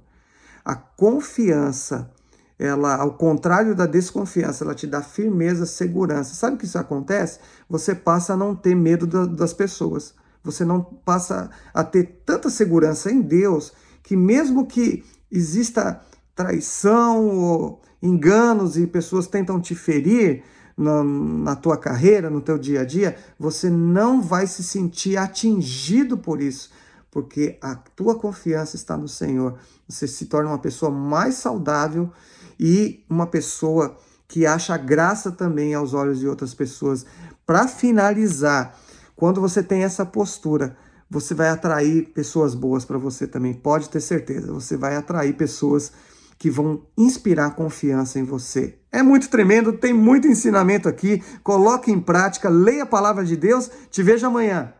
A 0.63 0.75
confiança, 0.75 2.11
ela, 2.59 2.95
ao 2.95 3.13
contrário 3.13 3.75
da 3.75 3.85
desconfiança, 3.85 4.63
ela 4.63 4.73
te 4.73 4.87
dá 4.87 5.01
firmeza, 5.01 5.65
segurança. 5.65 6.33
Sabe 6.33 6.55
o 6.55 6.59
que 6.59 6.65
isso 6.65 6.77
acontece? 6.77 7.39
Você 7.69 7.93
passa 7.93 8.33
a 8.33 8.37
não 8.37 8.55
ter 8.55 8.75
medo 8.75 9.05
da, 9.05 9.25
das 9.25 9.53
pessoas. 9.53 10.15
Você 10.43 10.65
não 10.65 10.81
passa 10.81 11.49
a 11.73 11.83
ter 11.83 12.21
tanta 12.25 12.49
segurança 12.49 13.11
em 13.11 13.21
Deus 13.21 13.73
que 14.01 14.15
mesmo 14.15 14.65
que 14.65 15.03
exista 15.31 16.01
traição 16.33 17.27
ou 17.27 17.81
enganos 18.01 18.77
e 18.77 18.87
pessoas 18.87 19.27
tentam 19.27 19.59
te 19.59 19.75
ferir, 19.75 20.43
na, 20.77 21.03
na 21.03 21.55
tua 21.55 21.75
carreira, 21.75 22.29
no 22.29 22.39
teu 22.39 22.57
dia 22.57 22.81
a 22.81 22.85
dia, 22.85 23.17
você 23.39 23.69
não 23.69 24.21
vai 24.21 24.45
se 24.45 24.63
sentir 24.63 25.17
atingido 25.17 26.17
por 26.17 26.39
isso, 26.39 26.69
porque 27.09 27.57
a 27.61 27.75
tua 27.75 28.15
confiança 28.15 28.75
está 28.75 28.95
no 28.95 29.07
Senhor. 29.07 29.57
Você 29.89 30.07
se 30.07 30.27
torna 30.27 30.51
uma 30.51 30.59
pessoa 30.59 30.91
mais 30.91 31.35
saudável 31.35 32.11
e 32.59 33.05
uma 33.09 33.27
pessoa 33.27 33.97
que 34.27 34.45
acha 34.45 34.77
graça 34.77 35.31
também 35.31 35.73
aos 35.73 35.93
olhos 35.93 36.19
de 36.19 36.27
outras 36.27 36.53
pessoas. 36.53 37.05
Para 37.45 37.67
finalizar, 37.67 38.77
quando 39.15 39.39
você 39.39 39.63
tem 39.63 39.83
essa 39.83 40.05
postura, 40.05 40.77
você 41.09 41.33
vai 41.33 41.49
atrair 41.49 42.09
pessoas 42.13 42.53
boas 42.53 42.83
para 42.83 42.97
você 42.97 43.25
também, 43.25 43.53
pode 43.53 43.89
ter 43.89 44.01
certeza. 44.01 44.51
Você 44.51 44.75
vai 44.75 44.95
atrair 44.95 45.33
pessoas 45.33 45.93
que 46.37 46.51
vão 46.51 46.85
inspirar 46.97 47.55
confiança 47.55 48.19
em 48.19 48.23
você. 48.23 48.79
É 48.91 49.01
muito 49.01 49.29
tremendo, 49.29 49.73
tem 49.73 49.93
muito 49.93 50.27
ensinamento 50.27 50.87
aqui. 50.87 51.23
Coloque 51.41 51.91
em 51.91 51.99
prática, 51.99 52.49
leia 52.49 52.83
a 52.83 52.87
palavra 52.87 53.25
de 53.25 53.35
Deus. 53.35 53.71
Te 53.89 54.03
vejo 54.03 54.27
amanhã. 54.27 54.73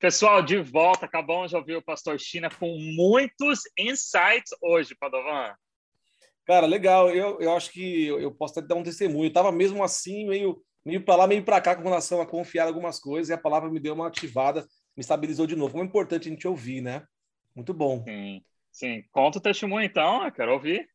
Pessoal, 0.00 0.42
de 0.42 0.60
volta, 0.60 1.06
acabamos 1.06 1.50
de 1.50 1.56
ouvir 1.56 1.76
o 1.76 1.82
pastor 1.82 2.18
China 2.18 2.48
com 2.48 2.76
muitos 2.96 3.60
insights 3.78 4.54
hoje, 4.62 4.94
Padovan. 4.94 5.52
Cara, 6.44 6.66
legal. 6.66 7.10
Eu, 7.10 7.40
eu 7.40 7.56
acho 7.56 7.70
que 7.70 8.06
eu, 8.06 8.32
posso 8.34 8.58
até 8.58 8.68
dar 8.68 8.74
um 8.74 8.82
testemunho. 8.82 9.24
Eu 9.24 9.28
estava 9.28 9.50
mesmo 9.50 9.82
assim, 9.82 10.26
meio, 10.26 10.62
meio 10.84 11.04
para 11.04 11.16
lá, 11.16 11.26
meio 11.26 11.44
para 11.44 11.60
cá, 11.60 11.74
com 11.74 11.82
relação 11.82 12.20
a 12.20 12.26
confiar 12.26 12.64
em 12.64 12.68
algumas 12.68 12.98
coisas, 12.98 13.30
e 13.30 13.32
a 13.32 13.38
palavra 13.38 13.70
me 13.70 13.80
deu 13.80 13.94
uma 13.94 14.08
ativada, 14.08 14.60
me 14.96 15.00
estabilizou 15.00 15.46
de 15.46 15.56
novo. 15.56 15.72
Como 15.72 15.84
é 15.84 15.86
importante 15.86 16.28
a 16.28 16.30
gente 16.30 16.46
ouvir, 16.46 16.80
né? 16.80 17.04
Muito 17.54 17.72
bom. 17.72 18.02
Sim. 18.04 18.42
Sim, 18.74 19.04
conta 19.12 19.38
o 19.38 19.40
testemunho 19.40 19.84
então, 19.84 20.24
eu 20.24 20.32
quero 20.32 20.52
ouvir. 20.52 20.88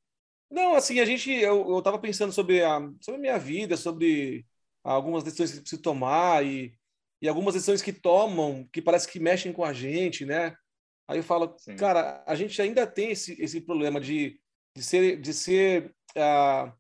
Não, 0.52 0.76
assim, 0.76 1.00
a 1.00 1.06
gente, 1.06 1.32
eu, 1.32 1.66
eu 1.70 1.82
tava 1.82 1.98
pensando 1.98 2.34
sobre 2.34 2.62
a, 2.62 2.78
sobre 3.00 3.18
a 3.18 3.22
minha 3.22 3.38
vida, 3.38 3.78
sobre 3.78 4.46
algumas 4.84 5.24
decisões 5.24 5.52
que 5.52 5.62
preciso 5.62 5.82
tomar 5.82 6.46
e, 6.46 6.74
e 7.22 7.30
algumas 7.30 7.54
decisões 7.54 7.82
que 7.82 7.94
tomam, 7.94 8.68
que 8.74 8.82
parece 8.82 9.08
que 9.08 9.18
mexem 9.18 9.54
com 9.54 9.64
a 9.64 9.72
gente, 9.72 10.26
né? 10.26 10.54
Aí 11.08 11.20
eu 11.20 11.24
falo, 11.24 11.56
Sim. 11.58 11.78
cara, 11.78 12.22
a 12.28 12.36
gente 12.36 12.62
ainda 12.62 12.86
tem 12.86 13.12
esse, 13.12 13.42
esse 13.42 13.62
problema 13.62 13.98
de, 13.98 14.38
de 14.76 14.84
ser, 14.84 15.22
de 15.22 15.34
ser 15.34 15.96
ah, 16.16 16.74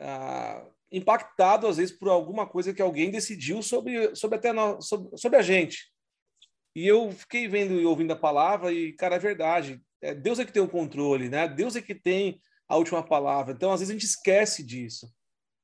ah, 0.00 0.66
impactado, 0.90 1.66
às 1.66 1.76
vezes, 1.76 1.96
por 1.96 2.08
alguma 2.08 2.46
coisa 2.46 2.74
que 2.74 2.82
alguém 2.82 3.10
decidiu 3.10 3.62
sobre, 3.62 4.14
sobre, 4.14 4.38
até 4.38 4.52
nós, 4.52 4.86
sobre, 4.86 5.16
sobre 5.16 5.38
a 5.38 5.42
gente. 5.42 5.92
E 6.74 6.86
eu 6.86 7.10
fiquei 7.12 7.48
vendo 7.48 7.80
e 7.80 7.84
ouvindo 7.84 8.12
a 8.12 8.16
palavra 8.16 8.72
e, 8.72 8.92
cara, 8.94 9.16
é 9.16 9.18
verdade 9.18 9.82
é, 10.02 10.12
Deus 10.12 10.38
é 10.40 10.44
que 10.44 10.52
tem 10.52 10.62
o 10.62 10.68
controle, 10.68 11.28
né? 11.28 11.46
Deus 11.46 11.76
é 11.76 11.80
que 11.80 11.94
tem 11.94 12.40
a 12.68 12.76
última 12.76 13.02
palavra. 13.02 13.54
Então, 13.54 13.72
às 13.72 13.80
vezes, 13.80 13.90
a 13.90 13.94
gente 13.94 14.06
esquece 14.06 14.64
disso. 14.64 15.08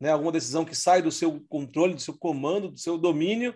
Né? 0.00 0.11
Alguma 0.11 0.31
decisão 0.31 0.64
que 0.64 0.76
sai 0.76 1.02
do 1.02 1.11
seu 1.11 1.45
controle, 1.49 1.95
do 1.95 2.00
seu 2.00 2.17
comando, 2.17 2.71
do 2.71 2.78
seu 2.78 2.97
domínio. 2.97 3.52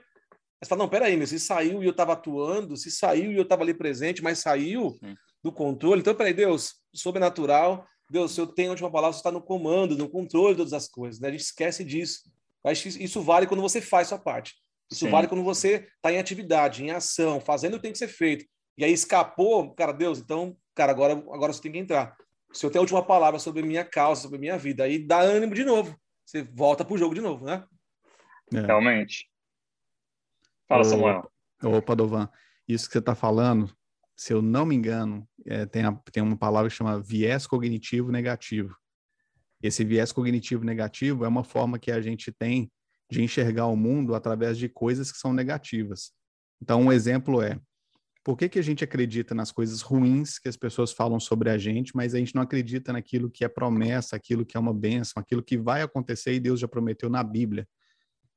Você 0.61 0.69
fala, 0.69 0.83
não, 0.83 0.89
peraí, 0.89 1.17
mas 1.17 1.31
se 1.31 1.39
saiu 1.39 1.83
e 1.83 1.87
eu 1.87 1.93
estava 1.93 2.15
atuando, 2.15 2.77
se 2.77 2.91
saiu 2.91 3.33
e 3.33 3.37
eu 3.37 3.43
estava 3.43 3.63
ali 3.63 3.75
presente, 3.75 4.23
mas 4.23 4.41
saiu 4.41 4.99
Sim. 5.03 5.15
Do 5.43 5.53
controle. 5.53 6.01
Então, 6.01 6.15
peraí, 6.15 6.33
Deus, 6.33 6.75
sobrenatural, 6.95 7.87
Deus, 8.11 8.33
se 8.33 8.41
eu 8.41 8.47
tenho 8.47 8.69
a 8.69 8.73
última 8.73 8.91
palavra, 8.91 9.13
você 9.13 9.21
está 9.21 9.33
no 9.33 9.43
comando, 9.43 9.97
no 9.97 10.09
controle 10.09 10.51
de 10.51 10.59
todas 10.59 10.73
as 10.73 10.89
coisas. 10.89 11.21
Né? 11.21 11.29
A 11.29 11.31
gente 11.31 11.41
esquece 11.41 11.85
disso. 11.85 12.21
Mas 12.65 12.85
isso 12.85 13.23
vale 13.23 13.47
quando 13.47 13.61
você 13.61 13.81
faz 13.81 14.09
sua 14.09 14.19
parte. 14.19 14.55
Isso 14.91 15.07
Sim. 15.07 15.11
vale 15.11 15.27
quando 15.27 15.43
você 15.43 15.89
está 15.97 16.13
em 16.13 16.19
atividade, 16.19 16.85
em 16.85 16.91
ação, 16.91 17.41
fazendo 17.41 17.75
o 17.75 17.77
que 17.77 17.83
tem 17.83 17.93
que 17.93 17.99
ser 17.99 18.09
feito. 18.09 18.45
E 18.77 18.85
aí 18.85 18.93
escapou, 18.93 19.75
cara, 19.75 19.93
Deus, 19.93 20.19
então 20.19 20.57
cara, 20.75 20.93
agora, 20.93 21.15
agora 21.15 21.53
você 21.53 21.63
tem 21.63 21.73
que 21.73 21.79
entrar. 21.79 22.17
Se 22.53 22.65
eu 22.67 22.71
tenho 22.71 22.81
a 22.81 22.85
última 22.85 23.03
palavra 23.03 23.39
sobre 23.39 23.63
minha 23.63 23.85
causa, 23.85 24.23
sobre 24.23 24.39
minha 24.39 24.59
vida, 24.59 24.85
aí 24.85 24.99
dá 24.99 25.21
ânimo 25.21 25.55
de 25.55 25.65
novo. 25.65 25.99
Você 26.25 26.43
volta 26.43 26.85
pro 26.85 26.99
jogo 26.99 27.15
de 27.15 27.21
novo, 27.21 27.45
né? 27.45 27.65
É. 28.55 28.61
Realmente. 28.61 29.31
Fala, 30.69 30.85
Samuel. 30.85 31.31
Opa, 31.63 31.95
Dovan. 31.95 32.29
Isso 32.69 32.87
que 32.87 32.93
você 32.93 32.99
está 32.99 33.15
falando, 33.15 33.75
se 34.16 34.33
eu 34.33 34.42
não 34.42 34.64
me 34.66 34.75
engano, 34.75 35.26
é, 35.47 35.66
tem, 35.66 35.85
a, 35.85 35.92
tem 36.12 36.23
uma 36.23 36.37
palavra 36.37 36.71
que 36.71 36.76
chama 36.76 37.00
viés 37.00 37.47
cognitivo 37.47 38.12
negativo. 38.12 38.76
Esse 39.62 39.85
viés 39.85 40.12
cognitivo 40.12 40.64
negativo 40.64 41.25
é 41.25 41.28
uma 41.28 41.45
forma 41.45 41.78
que 41.78 41.90
a 41.90 42.00
gente 42.00 42.33
tem 42.33 42.71
de 43.11 43.23
enxergar 43.23 43.66
o 43.66 43.76
mundo 43.76 44.14
através 44.14 44.59
de 44.59 44.69
coisas 44.69 45.12
que 45.12 45.19
são 45.19 45.33
negativas. 45.33 46.12
Então, 46.61 46.83
um 46.83 46.92
exemplo 46.92 47.42
é: 47.42 47.59
por 48.25 48.37
que, 48.37 48.49
que 48.49 48.59
a 48.59 48.62
gente 48.62 48.85
acredita 48.85 49.35
nas 49.35 49.50
coisas 49.50 49.83
ruins 49.83 50.38
que 50.38 50.49
as 50.49 50.57
pessoas 50.57 50.92
falam 50.92 51.19
sobre 51.19 51.50
a 51.50 51.59
gente, 51.59 51.95
mas 51.95 52.14
a 52.14 52.19
gente 52.19 52.35
não 52.35 52.42
acredita 52.42 52.92
naquilo 52.92 53.31
que 53.31 53.45
é 53.45 53.49
promessa, 53.49 54.16
aquilo 54.16 54.47
que 54.47 54.57
é 54.57 54.61
uma 54.61 54.73
bênção, 54.73 55.21
aquilo 55.21 55.42
que 55.42 55.59
vai 55.59 55.83
acontecer 55.83 56.33
e 56.33 56.40
Deus 56.40 56.61
já 56.61 56.69
prometeu 56.69 57.11
na 57.11 57.23
Bíblia, 57.23 57.66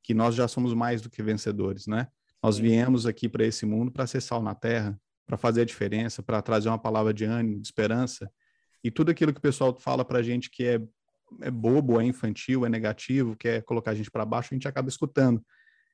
que 0.03 0.13
nós 0.13 0.35
já 0.35 0.47
somos 0.47 0.73
mais 0.73 1.01
do 1.01 1.09
que 1.09 1.21
vencedores, 1.21 1.87
né? 1.87 2.07
Nós 2.41 2.57
viemos 2.57 3.05
aqui 3.05 3.29
para 3.29 3.45
esse 3.45 3.65
mundo 3.65 3.91
para 3.91 4.05
ser 4.05 4.21
sal 4.21 4.41
na 4.41 4.53
terra, 4.53 4.99
para 5.25 5.37
fazer 5.37 5.61
a 5.61 5.65
diferença, 5.65 6.21
para 6.21 6.41
trazer 6.41 6.69
uma 6.69 6.79
palavra 6.79 7.13
de 7.13 7.25
ânimo, 7.25 7.59
de 7.59 7.67
esperança. 7.67 8.29
E 8.83 8.91
tudo 8.91 9.11
aquilo 9.11 9.33
que 9.33 9.39
o 9.39 9.41
pessoal 9.41 9.75
fala 9.79 10.05
para 10.05 10.19
a 10.19 10.23
gente 10.23 10.49
que 10.49 10.63
é, 10.65 10.81
é 11.41 11.49
bobo, 11.49 11.99
é 11.99 12.05
infantil, 12.05 12.65
é 12.65 12.69
negativo, 12.69 13.35
quer 13.35 13.63
colocar 13.63 13.91
a 13.91 13.95
gente 13.95 14.11
para 14.11 14.25
baixo, 14.25 14.49
a 14.51 14.55
gente 14.55 14.67
acaba 14.67 14.89
escutando 14.89 15.43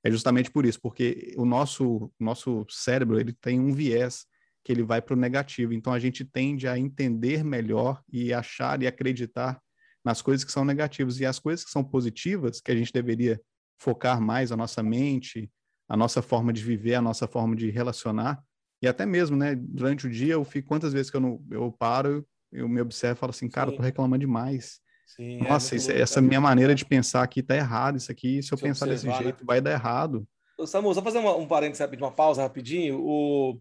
é 0.04 0.10
justamente 0.10 0.50
por 0.50 0.66
isso, 0.66 0.80
porque 0.82 1.34
o 1.38 1.46
nosso, 1.46 2.12
nosso 2.20 2.66
cérebro 2.70 3.20
ele 3.20 3.34
tem 3.34 3.60
um 3.60 3.72
viés 3.72 4.26
que 4.64 4.72
ele 4.72 4.84
vai 4.84 5.02
para 5.02 5.14
o 5.14 5.20
negativo. 5.20 5.74
Então 5.74 5.94
a 5.94 6.00
gente 6.00 6.26
tende 6.26 6.68
a 6.68 6.78
entender 6.78 7.44
melhor 7.44 8.02
e 8.12 8.34
achar 8.34 8.82
e 8.82 8.88
acreditar 8.88 9.62
nas 10.04 10.22
coisas 10.22 10.44
que 10.44 10.52
são 10.52 10.66
negativas 10.66 11.20
e 11.20 11.26
as 11.26 11.38
coisas 11.38 11.64
que 11.64 11.72
são 11.72 11.84
positivas, 11.84 12.60
que 12.60 12.72
a 12.72 12.76
gente 12.76 12.92
deveria 12.92 13.40
focar 13.78 14.20
mais 14.20 14.52
a 14.52 14.58
nossa 14.58 14.82
mente, 14.82 15.52
a 15.88 15.96
nossa 15.96 16.22
forma 16.22 16.52
de 16.52 16.64
viver, 16.64 16.96
a 16.96 17.02
nossa 17.02 17.28
forma 17.28 17.56
de 17.56 17.70
relacionar. 17.70 18.42
E 18.82 18.88
até 18.88 19.06
mesmo, 19.06 19.38
né, 19.38 19.56
durante 19.56 20.08
o 20.08 20.10
dia 20.10 20.34
eu 20.34 20.44
fico 20.44 20.68
quantas 20.68 20.92
vezes 20.92 21.12
que 21.12 21.18
eu 21.18 21.22
não 21.22 21.40
eu 21.52 21.72
paro, 21.72 22.26
eu 22.52 22.68
me 22.68 22.82
observo 22.82 23.18
e 23.18 23.20
falo 23.20 23.30
assim, 23.30 23.48
cara, 23.48 23.68
Sim. 23.68 23.74
eu 23.74 23.78
tô 23.78 23.84
reclamando 23.84 24.20
demais. 24.20 24.80
Sim, 25.06 25.40
é 25.42 25.50
Nossa, 25.50 25.76
é 25.76 25.78
isso, 25.78 25.90
louco, 25.90 26.02
essa 26.02 26.22
minha 26.22 26.42
maneira 26.42 26.74
de 26.74 26.86
pensar 26.86 27.22
aqui 27.22 27.44
tá 27.44 27.56
errado. 27.56 27.98
Isso 27.98 28.12
aqui, 28.12 28.42
se 28.42 28.52
eu 28.52 28.58
se 28.58 28.64
pensar 28.64 28.88
desse 28.88 29.06
né? 29.06 29.14
jeito, 29.18 29.46
vai 29.46 29.62
dar 29.62 29.72
errado. 29.72 30.28
Samu, 30.66 30.94
só 30.94 31.02
fazer 31.02 31.18
uma, 31.18 31.36
um 31.36 31.48
parênteses 31.48 31.80
rapidinho, 31.80 32.06
uma 32.08 32.16
pausa 32.16 32.42
rapidinho. 32.44 33.00
O, 33.02 33.60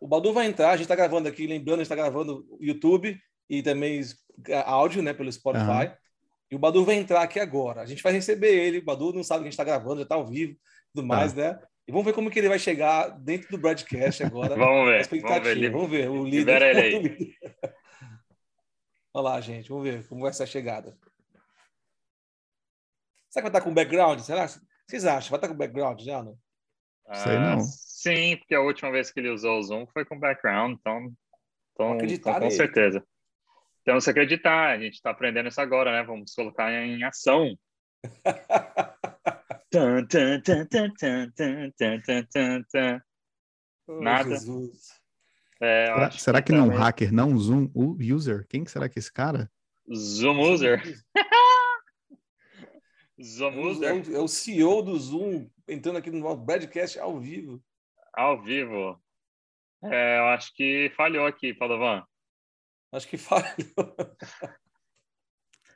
o 0.00 0.06
Badu 0.06 0.32
vai 0.32 0.46
entrar, 0.46 0.70
a 0.70 0.76
gente 0.76 0.82
está 0.82 0.94
gravando 0.94 1.28
aqui, 1.28 1.46
lembrando, 1.46 1.80
a 1.80 1.84
gente 1.84 1.92
está 1.92 1.96
gravando 1.96 2.46
YouTube 2.60 3.18
e 3.48 3.62
também 3.62 4.02
áudio, 4.66 5.02
né, 5.02 5.12
pelo 5.12 5.32
Spotify. 5.32 5.86
Uhum. 5.86 5.96
E 6.50 6.56
o 6.56 6.58
Badu 6.58 6.84
vai 6.84 6.96
entrar 6.96 7.22
aqui 7.22 7.40
agora. 7.40 7.82
A 7.82 7.86
gente 7.86 8.02
vai 8.02 8.12
receber 8.12 8.54
ele. 8.54 8.78
O 8.78 8.84
Badu 8.84 9.12
não 9.12 9.22
sabe 9.22 9.40
que 9.40 9.48
a 9.48 9.50
gente 9.50 9.54
está 9.54 9.64
gravando, 9.64 9.96
já 9.96 10.02
está 10.02 10.14
ao 10.14 10.26
vivo 10.26 10.56
tudo 10.94 11.06
mais, 11.06 11.32
tá. 11.32 11.40
né? 11.40 11.58
E 11.88 11.90
vamos 11.90 12.04
ver 12.04 12.12
como 12.12 12.30
que 12.30 12.38
ele 12.38 12.50
vai 12.50 12.58
chegar 12.58 13.08
dentro 13.08 13.48
do 13.50 13.56
broadcast 13.56 14.22
agora. 14.22 14.54
vamos 14.54 14.90
ver. 14.90 15.08
Vamos 15.22 15.42
ver. 15.42 15.70
vamos 15.70 15.90
ver. 15.90 16.10
O 16.10 16.22
líder. 16.22 16.60
Ele 16.60 16.80
aí. 16.80 17.34
Olha 19.14 19.24
lá, 19.24 19.40
gente. 19.40 19.70
Vamos 19.70 19.88
ver 19.88 20.06
como 20.06 20.20
vai 20.20 20.32
ser 20.34 20.42
a 20.42 20.46
chegada. 20.46 20.94
Será 23.30 23.42
que 23.42 23.50
vai 23.50 23.58
estar 23.58 23.60
com 23.62 23.72
background? 23.72 24.20
Será? 24.20 24.46
Vocês 24.46 25.06
acham? 25.06 25.30
Vai 25.30 25.38
estar 25.38 25.48
com 25.48 25.56
background 25.56 26.02
já, 26.02 26.22
não? 26.22 26.38
Sei 27.14 27.38
não. 27.38 27.54
Ah, 27.54 27.60
sim, 27.60 28.36
porque 28.36 28.54
a 28.54 28.60
última 28.60 28.90
vez 28.90 29.10
que 29.10 29.20
ele 29.20 29.30
usou 29.30 29.58
o 29.58 29.62
Zoom 29.62 29.86
foi 29.86 30.04
com 30.04 30.18
background, 30.18 30.76
então, 30.78 31.10
então, 31.72 31.96
então 32.04 32.40
com 32.40 32.50
certeza. 32.50 33.02
Então, 33.80 33.98
se 33.98 34.10
acreditar, 34.10 34.72
a 34.72 34.78
gente 34.78 34.94
está 34.94 35.10
aprendendo 35.10 35.48
isso 35.48 35.60
agora, 35.60 35.90
né? 35.90 36.02
Vamos 36.02 36.34
colocar 36.34 36.70
em 36.70 37.02
ação. 37.02 37.58
Nada. 43.88 44.34
É, 45.60 45.86
será, 45.86 46.10
será 46.10 46.42
que, 46.42 46.52
que 46.52 46.58
não 46.58 46.66
é 46.66 46.74
um 46.74 46.76
hacker, 46.76 47.12
não 47.12 47.30
um 47.30 47.38
Zoom 47.38 47.70
user? 47.74 48.46
Quem 48.48 48.64
será 48.64 48.88
que 48.88 48.98
é 48.98 49.00
esse 49.00 49.12
cara? 49.12 49.50
Zoomuser. 49.92 50.82
Zoomuser. 53.20 53.90
É, 53.90 53.98
é 54.16 54.20
o 54.20 54.28
CEO 54.28 54.82
do 54.82 54.98
Zoom 54.98 55.50
entrando 55.66 55.98
aqui 55.98 56.10
no 56.10 56.20
nosso 56.20 56.38
broadcast 56.38 56.98
ao 56.98 57.18
vivo. 57.18 57.62
Ao 58.14 58.42
vivo. 58.42 58.98
É, 59.84 60.18
eu 60.18 60.26
acho 60.28 60.54
que 60.54 60.90
falhou 60.96 61.26
aqui, 61.26 61.52
Padovan. 61.52 62.04
Acho 62.92 63.08
que 63.08 63.18
falhou. 63.18 63.44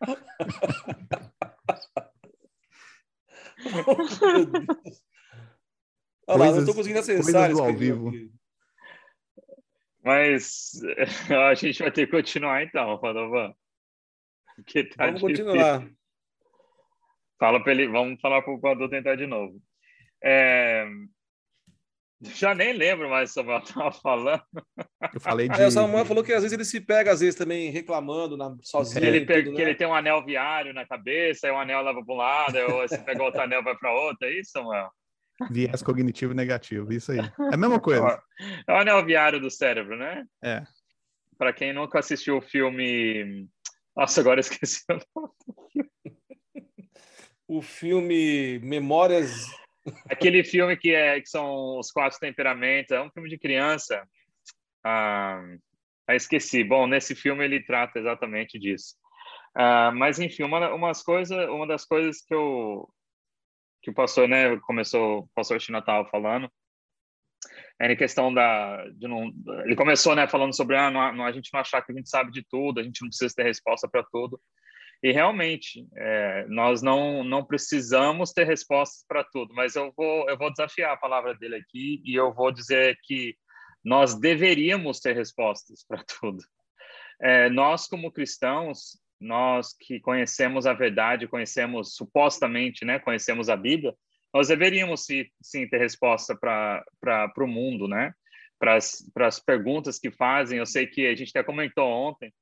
Olha 6.27 6.39
lá, 6.39 6.51
não 6.53 6.59
estou 6.61 6.75
conseguindo 6.75 7.01
acessar 7.01 7.51
esse 7.51 7.61
ao 7.61 7.75
vivo. 7.75 8.09
Aqui. 8.09 8.31
Mas 10.05 10.73
a 11.51 11.55
gente 11.55 11.79
vai 11.79 11.93
ter 11.93 12.07
que 12.07 12.13
continuar 12.13 12.63
então, 12.63 12.99
Padovan. 12.99 13.55
Tá 14.97 15.07
Vamos 15.07 15.21
difícil. 15.21 15.47
continuar. 15.47 15.89
Fala 17.39 17.63
para 17.63 17.73
ele, 17.73 17.89
vamos 17.89 18.21
falar 18.21 18.43
para 18.43 18.53
o 18.53 18.61
Padu 18.61 18.89
tentar 18.89 19.17
de 19.17 19.27
novo. 19.27 19.61
É... 20.23 20.87
Já 22.23 22.55
nem 22.55 22.73
lembro 22.73 23.11
mais 23.11 23.31
o 23.31 23.35
que 23.35 23.41
o 23.41 23.43
Samuel 23.43 23.59
estava 23.63 23.93
falando. 23.93 24.43
Eu 25.13 25.21
falei 25.21 25.49
de... 25.49 25.61
É, 25.61 25.67
o 25.67 25.71
Samuel 25.71 26.05
falou 26.05 26.23
que 26.23 26.33
às 26.33 26.43
vezes 26.43 26.53
ele 26.53 26.65
se 26.65 26.81
pega, 26.81 27.11
às 27.11 27.21
vezes, 27.21 27.35
também 27.35 27.71
reclamando 27.71 28.37
na, 28.37 28.55
sozinho. 28.63 29.05
Ele 29.05 29.27
pega, 29.27 29.43
tudo, 29.43 29.51
né? 29.51 29.57
que 29.57 29.63
ele 29.63 29.75
tem 29.75 29.87
um 29.87 29.95
anel 29.95 30.25
viário 30.25 30.73
na 30.73 30.87
cabeça, 30.87 31.47
aí 31.47 31.53
um 31.53 31.59
anel 31.59 31.83
leva 31.83 32.05
para 32.05 32.15
um 32.15 32.17
lado, 32.17 32.57
aí 32.57 32.65
você 32.67 32.99
pega 32.99 33.23
outro 33.23 33.41
anel 33.41 33.63
vai 33.63 33.77
para 33.77 33.93
outro, 33.93 34.27
é 34.29 34.39
isso, 34.39 34.53
Samuel? 34.53 34.89
Viés 35.51 35.83
cognitivo 35.83 36.35
negativo, 36.35 36.93
isso 36.93 37.11
aí. 37.11 37.19
É 37.19 37.55
a 37.55 37.57
mesma 37.57 37.81
coisa. 37.81 38.23
É 38.69 38.73
o 38.73 38.77
anel 38.77 39.05
viário 39.05 39.41
do 39.41 39.51
cérebro, 39.51 39.97
né? 39.97 40.25
É. 40.43 40.63
Para 41.37 41.53
quem 41.53 41.73
nunca 41.73 41.99
assistiu 41.99 42.37
o 42.37 42.43
filme. 42.43 43.49
Nossa, 43.97 44.21
agora 44.21 44.39
esqueci 44.41 44.83
o 44.91 44.93
nome 44.93 45.33
do 45.47 45.69
filme. 45.73 45.91
O 47.49 47.61
filme 47.61 48.61
Memórias 48.61 49.47
Aquele 50.09 50.45
filme 50.45 50.77
que, 50.77 50.95
é, 50.95 51.21
que 51.21 51.29
são 51.29 51.79
os 51.79 51.91
quatro 51.91 52.19
temperamentos, 52.19 52.93
é 52.93 53.01
um 53.01 53.11
filme 53.11 53.29
de 53.29 53.39
criança. 53.39 54.07
Ah, 54.85 55.43
ah, 56.07 56.15
esqueci. 56.15 56.63
Bom, 56.65 56.87
nesse 56.87 57.15
filme 57.15 57.45
ele 57.45 57.65
trata 57.65 57.99
exatamente 57.99 58.59
disso. 58.59 58.95
Ah, 59.55 59.93
mas 59.93 60.19
enfim, 60.19 60.45
uma, 60.45 60.73
umas 60.75 61.03
coisas, 61.03 61.49
uma 61.49 61.67
das 61.67 61.85
coisas 61.85 62.23
que 62.25 62.35
eu 62.35 62.89
que 63.83 63.91
o 63.91 63.95
pastor, 63.95 64.29
né, 64.29 64.57
começou, 64.61 65.21
o 65.21 65.29
pastor 65.35 65.61
China 65.61 65.81
estava 65.81 66.09
falando, 66.09 66.49
é 67.81 67.93
em 67.93 67.97
questão 67.97 68.33
da, 68.33 68.89
de 68.91 69.09
não, 69.09 69.33
ele 69.65 69.75
começou, 69.75 70.15
né, 70.15 70.29
falando 70.29 70.55
sobre 70.55 70.77
ah, 70.77 70.89
não, 70.89 71.25
a 71.25 71.33
gente 71.33 71.51
não 71.53 71.61
achar 71.61 71.83
que 71.83 71.91
a 71.91 71.95
gente 71.95 72.09
sabe 72.09 72.31
de 72.31 72.45
tudo, 72.49 72.79
a 72.79 72.83
gente 72.85 73.03
não 73.03 73.09
precisa 73.09 73.35
ter 73.35 73.43
resposta 73.43 73.89
para 73.89 74.05
tudo. 74.05 74.41
E 75.03 75.11
realmente, 75.11 75.85
é, 75.97 76.47
nós 76.47 76.81
não, 76.81 77.25
não 77.25 77.45
precisamos 77.45 78.33
ter 78.33 78.47
respostas 78.47 79.05
para 79.09 79.25
tudo, 79.25 79.53
mas 79.53 79.75
eu 79.75 79.93
vou, 79.97 80.29
eu 80.31 80.39
vou 80.39 80.51
desafiar 80.51 80.93
a 80.93 80.97
palavra 80.97 81.35
dele 81.35 81.57
aqui 81.57 82.01
e 82.05 82.15
eu 82.15 82.33
vou 82.33 82.53
dizer 82.53 82.97
que 83.03 83.37
nós 83.85 84.15
deveríamos 84.15 85.01
ter 85.01 85.17
respostas 85.17 85.85
para 85.87 86.05
tudo. 86.21 86.39
É, 87.21 87.51
nós, 87.51 87.89
como 87.89 88.13
cristãos, 88.13 88.97
nós 89.21 89.75
que 89.77 89.99
conhecemos 89.99 90.67
a 90.67 90.73
verdade, 90.73 91.27
conhecemos 91.27 91.97
supostamente, 91.97 92.85
né, 92.85 93.01
conhecemos 93.01 93.49
a 93.49 93.57
Bíblia, 93.57 93.95
nós 94.33 94.49
deveríamos 94.49 95.05
sim, 95.05 95.69
ter 95.69 95.79
resposta 95.79 96.35
para 96.37 97.33
o 97.39 97.47
mundo, 97.47 97.87
né? 97.87 98.15
Para 98.59 98.77
as 99.27 99.39
perguntas 99.39 99.99
que 99.99 100.11
fazem. 100.11 100.59
Eu 100.59 100.65
sei 100.65 100.87
que 100.87 101.07
a 101.07 101.15
gente 101.15 101.31
até 101.31 101.43
comentou 101.43 101.87
ontem 101.87 102.33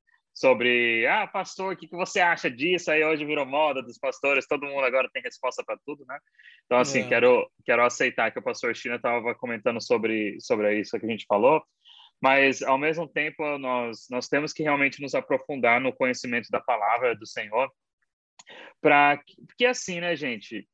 sobre, 0.41 1.07
ah, 1.07 1.27
pastor, 1.27 1.75
o 1.75 1.77
que, 1.77 1.87
que 1.87 1.95
você 1.95 2.19
acha 2.19 2.51
disso? 2.51 2.91
Aí 2.91 3.05
hoje 3.05 3.27
virou 3.27 3.45
moda 3.45 3.83
dos 3.83 3.99
pastores, 3.99 4.47
todo 4.47 4.65
mundo 4.65 4.83
agora 4.87 5.11
tem 5.13 5.23
resposta 5.23 5.63
para 5.63 5.77
tudo, 5.85 6.03
né? 6.07 6.19
Então, 6.65 6.79
assim, 6.79 7.01
é. 7.01 7.09
quero, 7.09 7.47
quero 7.63 7.85
aceitar 7.85 8.33
que 8.33 8.39
o 8.39 8.43
pastor 8.43 8.75
China 8.75 8.97
estava 8.97 9.35
comentando 9.35 9.83
sobre, 9.83 10.41
sobre 10.41 10.81
isso 10.81 10.99
que 10.99 11.05
a 11.05 11.11
gente 11.11 11.27
falou, 11.29 11.63
mas, 12.23 12.63
ao 12.63 12.79
mesmo 12.79 13.07
tempo, 13.07 13.59
nós, 13.59 14.07
nós 14.11 14.29
temos 14.29 14.55
que 14.55 14.63
realmente 14.63 15.03
nos 15.03 15.15
aprofundar 15.15 15.79
no 15.79 15.93
conhecimento 15.93 16.49
da 16.51 16.61
palavra 16.61 17.15
do 17.15 17.27
Senhor, 17.27 17.71
para 18.81 19.21
porque 19.47 19.67
assim, 19.67 20.01
né, 20.01 20.17
gente? 20.17 20.67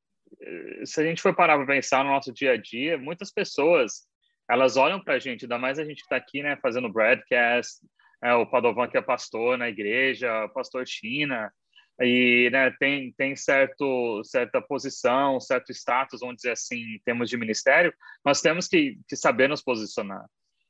Se 0.85 1.01
a 1.01 1.05
gente 1.05 1.21
for 1.21 1.35
parar 1.35 1.57
para 1.57 1.67
pensar 1.67 2.05
no 2.05 2.11
nosso 2.11 2.33
dia 2.33 2.53
a 2.53 2.57
dia, 2.57 2.97
muitas 2.97 3.33
pessoas 3.33 4.07
elas 4.49 4.77
olham 4.77 5.03
para 5.03 5.15
a 5.15 5.19
gente, 5.19 5.45
ainda 5.45 5.59
mais 5.59 5.77
a 5.77 5.85
gente 5.85 6.03
está 6.03 6.15
aqui, 6.15 6.41
né, 6.41 6.57
fazendo 6.63 6.93
broadcast, 6.93 7.81
é, 8.27 8.35
o 8.35 8.47
Padovan 8.47 8.89
que 8.89 8.99
é 8.99 9.03
pastor 9.03 9.57
na 9.57 9.69
igreja, 9.69 10.49
pastor 10.49 10.87
China, 10.87 11.53
e 12.01 12.51
né, 12.51 12.71
tem, 12.79 13.13
tem 13.13 13.37
certo, 13.37 14.23
certa 14.25 14.61
posição, 14.61 15.41
certo 15.41 15.73
status, 15.73 16.21
vamos 16.21 16.37
dizer 16.37 16.51
assim, 16.51 16.77
em 16.77 17.01
termos 17.05 17.31
de 17.31 17.37
ministério, 17.37 17.95
nós 18.25 18.41
temos 18.41 18.67
que, 18.67 18.99
que 19.09 19.17
saber 19.17 19.49
nos 19.49 19.63
posicionar. 19.63 20.27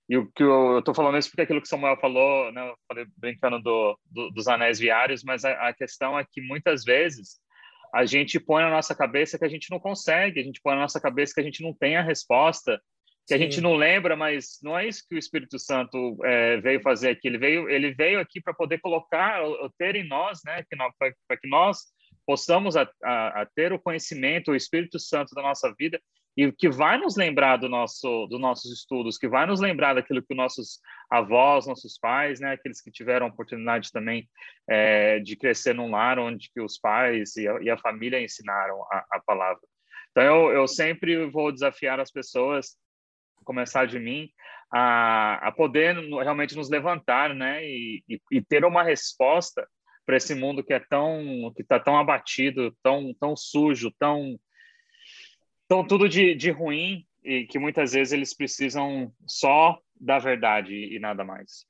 E 0.09 0.17
o 0.17 0.31
que 0.31 0.43
eu 0.43 0.79
estou 0.79 0.95
falando 0.95 1.19
isso 1.19 1.31
porque 1.31 1.43
aquilo 1.43 1.61
que 1.61 1.67
Samuel 1.67 1.97
falou, 1.97 2.53
né, 2.53 2.69
eu 2.69 2.77
falei 2.87 3.07
brincando 3.17 3.61
do, 3.61 3.99
do, 4.05 4.31
dos 4.31 4.47
anéis 4.47 4.79
viários, 4.79 5.25
mas 5.25 5.45
a, 5.45 5.69
a 5.69 5.73
questão 5.73 6.17
é 6.17 6.25
que 6.25 6.41
muitas 6.41 6.85
vezes 6.85 7.41
a 7.93 8.05
gente 8.05 8.39
põe 8.39 8.63
na 8.63 8.71
nossa 8.71 8.95
cabeça 8.95 9.39
que 9.39 9.45
a 9.45 9.49
gente 9.49 9.71
não 9.71 9.81
consegue, 9.81 10.39
a 10.39 10.45
gente 10.45 10.61
põe 10.63 10.75
na 10.75 10.83
nossa 10.83 11.01
cabeça 11.01 11.35
que 11.35 11.41
a 11.41 11.45
gente 11.45 11.63
não 11.63 11.73
tem 11.73 11.97
a 11.97 12.03
resposta, 12.03 12.81
que 13.27 13.35
a 13.35 13.39
gente 13.39 13.61
não 13.61 13.75
lembra, 13.75 14.15
mas 14.15 14.59
não 14.63 14.79
é 14.79 14.87
isso 14.87 15.05
que 15.09 15.17
o 15.17 15.19
Espírito 15.19 15.59
Santo 15.59 16.17
é, 16.25 16.59
veio 16.61 16.81
fazer 16.81 17.11
aqui. 17.11 17.27
Ele 17.27 17.39
veio, 17.39 17.69
ele 17.69 17.93
veio 17.93 18.21
aqui 18.21 18.41
para 18.41 18.55
poder 18.55 18.79
colocar, 18.79 19.43
ter 19.77 19.97
em 19.97 20.07
nós, 20.07 20.41
né, 20.45 20.63
para 21.29 21.37
que 21.37 21.49
nós 21.49 21.79
possamos 22.25 22.77
a, 22.77 22.89
a, 23.03 23.43
a, 23.43 23.47
ter 23.47 23.73
o 23.73 23.81
conhecimento, 23.81 24.53
o 24.53 24.57
Espírito 24.57 24.99
Santo 24.99 25.35
da 25.35 25.43
nossa 25.43 25.75
vida 25.77 26.01
e 26.37 26.53
que 26.53 26.69
vai 26.69 26.99
nos 26.99 27.17
lembrar 27.17 27.57
do 27.57 27.69
nosso, 27.69 28.27
dos 28.27 28.39
nossos 28.39 28.71
estudos, 28.71 29.17
que 29.17 29.27
vai 29.27 29.47
nos 29.47 29.59
lembrar 29.59 29.95
daquilo 29.95 30.23
que 30.23 30.35
nossos 30.35 30.81
avós, 31.11 31.67
nossos 31.67 31.99
pais, 31.99 32.39
né, 32.39 32.53
aqueles 32.53 32.81
que 32.81 32.91
tiveram 32.91 33.27
oportunidade 33.27 33.91
também 33.91 34.29
é, 34.69 35.19
de 35.19 35.35
crescer 35.35 35.75
num 35.75 35.91
lar 35.91 36.19
onde 36.19 36.51
que 36.53 36.61
os 36.61 36.79
pais 36.79 37.37
e 37.37 37.49
a, 37.49 37.61
e 37.63 37.71
a 37.71 37.79
família 37.79 38.23
ensinaram 38.23 38.83
a, 38.93 39.05
a 39.13 39.21
palavra. 39.25 39.63
Então 40.11 40.23
eu, 40.23 40.53
eu 40.53 40.69
sempre 40.69 41.27
vou 41.27 41.51
desafiar 41.51 41.99
as 41.99 42.11
pessoas 42.11 42.77
começar 43.47 43.87
de 43.87 43.99
mim, 43.99 44.29
a, 44.71 45.49
a 45.49 45.53
poder 45.53 45.97
realmente 45.97 46.57
nos 46.57 46.69
levantar, 46.69 47.35
né, 47.35 47.65
e, 47.65 48.03
e, 48.09 48.21
e 48.33 48.43
ter 48.43 48.65
uma 48.65 48.83
resposta 48.83 49.67
para 50.05 50.17
esse 50.17 50.35
mundo 50.35 50.63
que 50.63 50.73
é 50.73 50.81
tão 50.81 51.53
que 51.55 51.63
está 51.63 51.81
tão 51.81 51.97
abatido, 51.97 52.77
tão 52.83 53.15
tão 53.15 53.35
sujo, 53.37 53.91
tão 53.99 54.39
tão 55.69 55.87
tudo 55.87 56.09
de, 56.09 56.35
de 56.35 56.51
ruim 56.51 57.07
e 57.25 57.47
que 57.47 57.59
muitas 57.59 57.93
vezes 57.93 58.13
eles 58.13 58.35
precisam 58.35 59.13
só 59.27 59.79
da 60.01 60.19
verdade 60.19 60.75
e 60.75 60.99
nada 60.99 61.25
mais. 61.25 61.67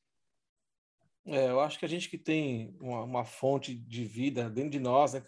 É, 1.27 1.49
eu 1.49 1.61
acho 1.61 1.79
que 1.79 1.85
a 1.85 1.89
gente 1.89 2.09
que 2.09 2.19
tem 2.19 2.77
uma, 2.81 3.03
uma 3.03 3.25
fonte 3.25 3.75
de 3.75 4.05
vida 4.05 4.51
dentro 4.51 4.71
de 4.71 4.81
nós, 4.81 5.15
né, 5.15 5.23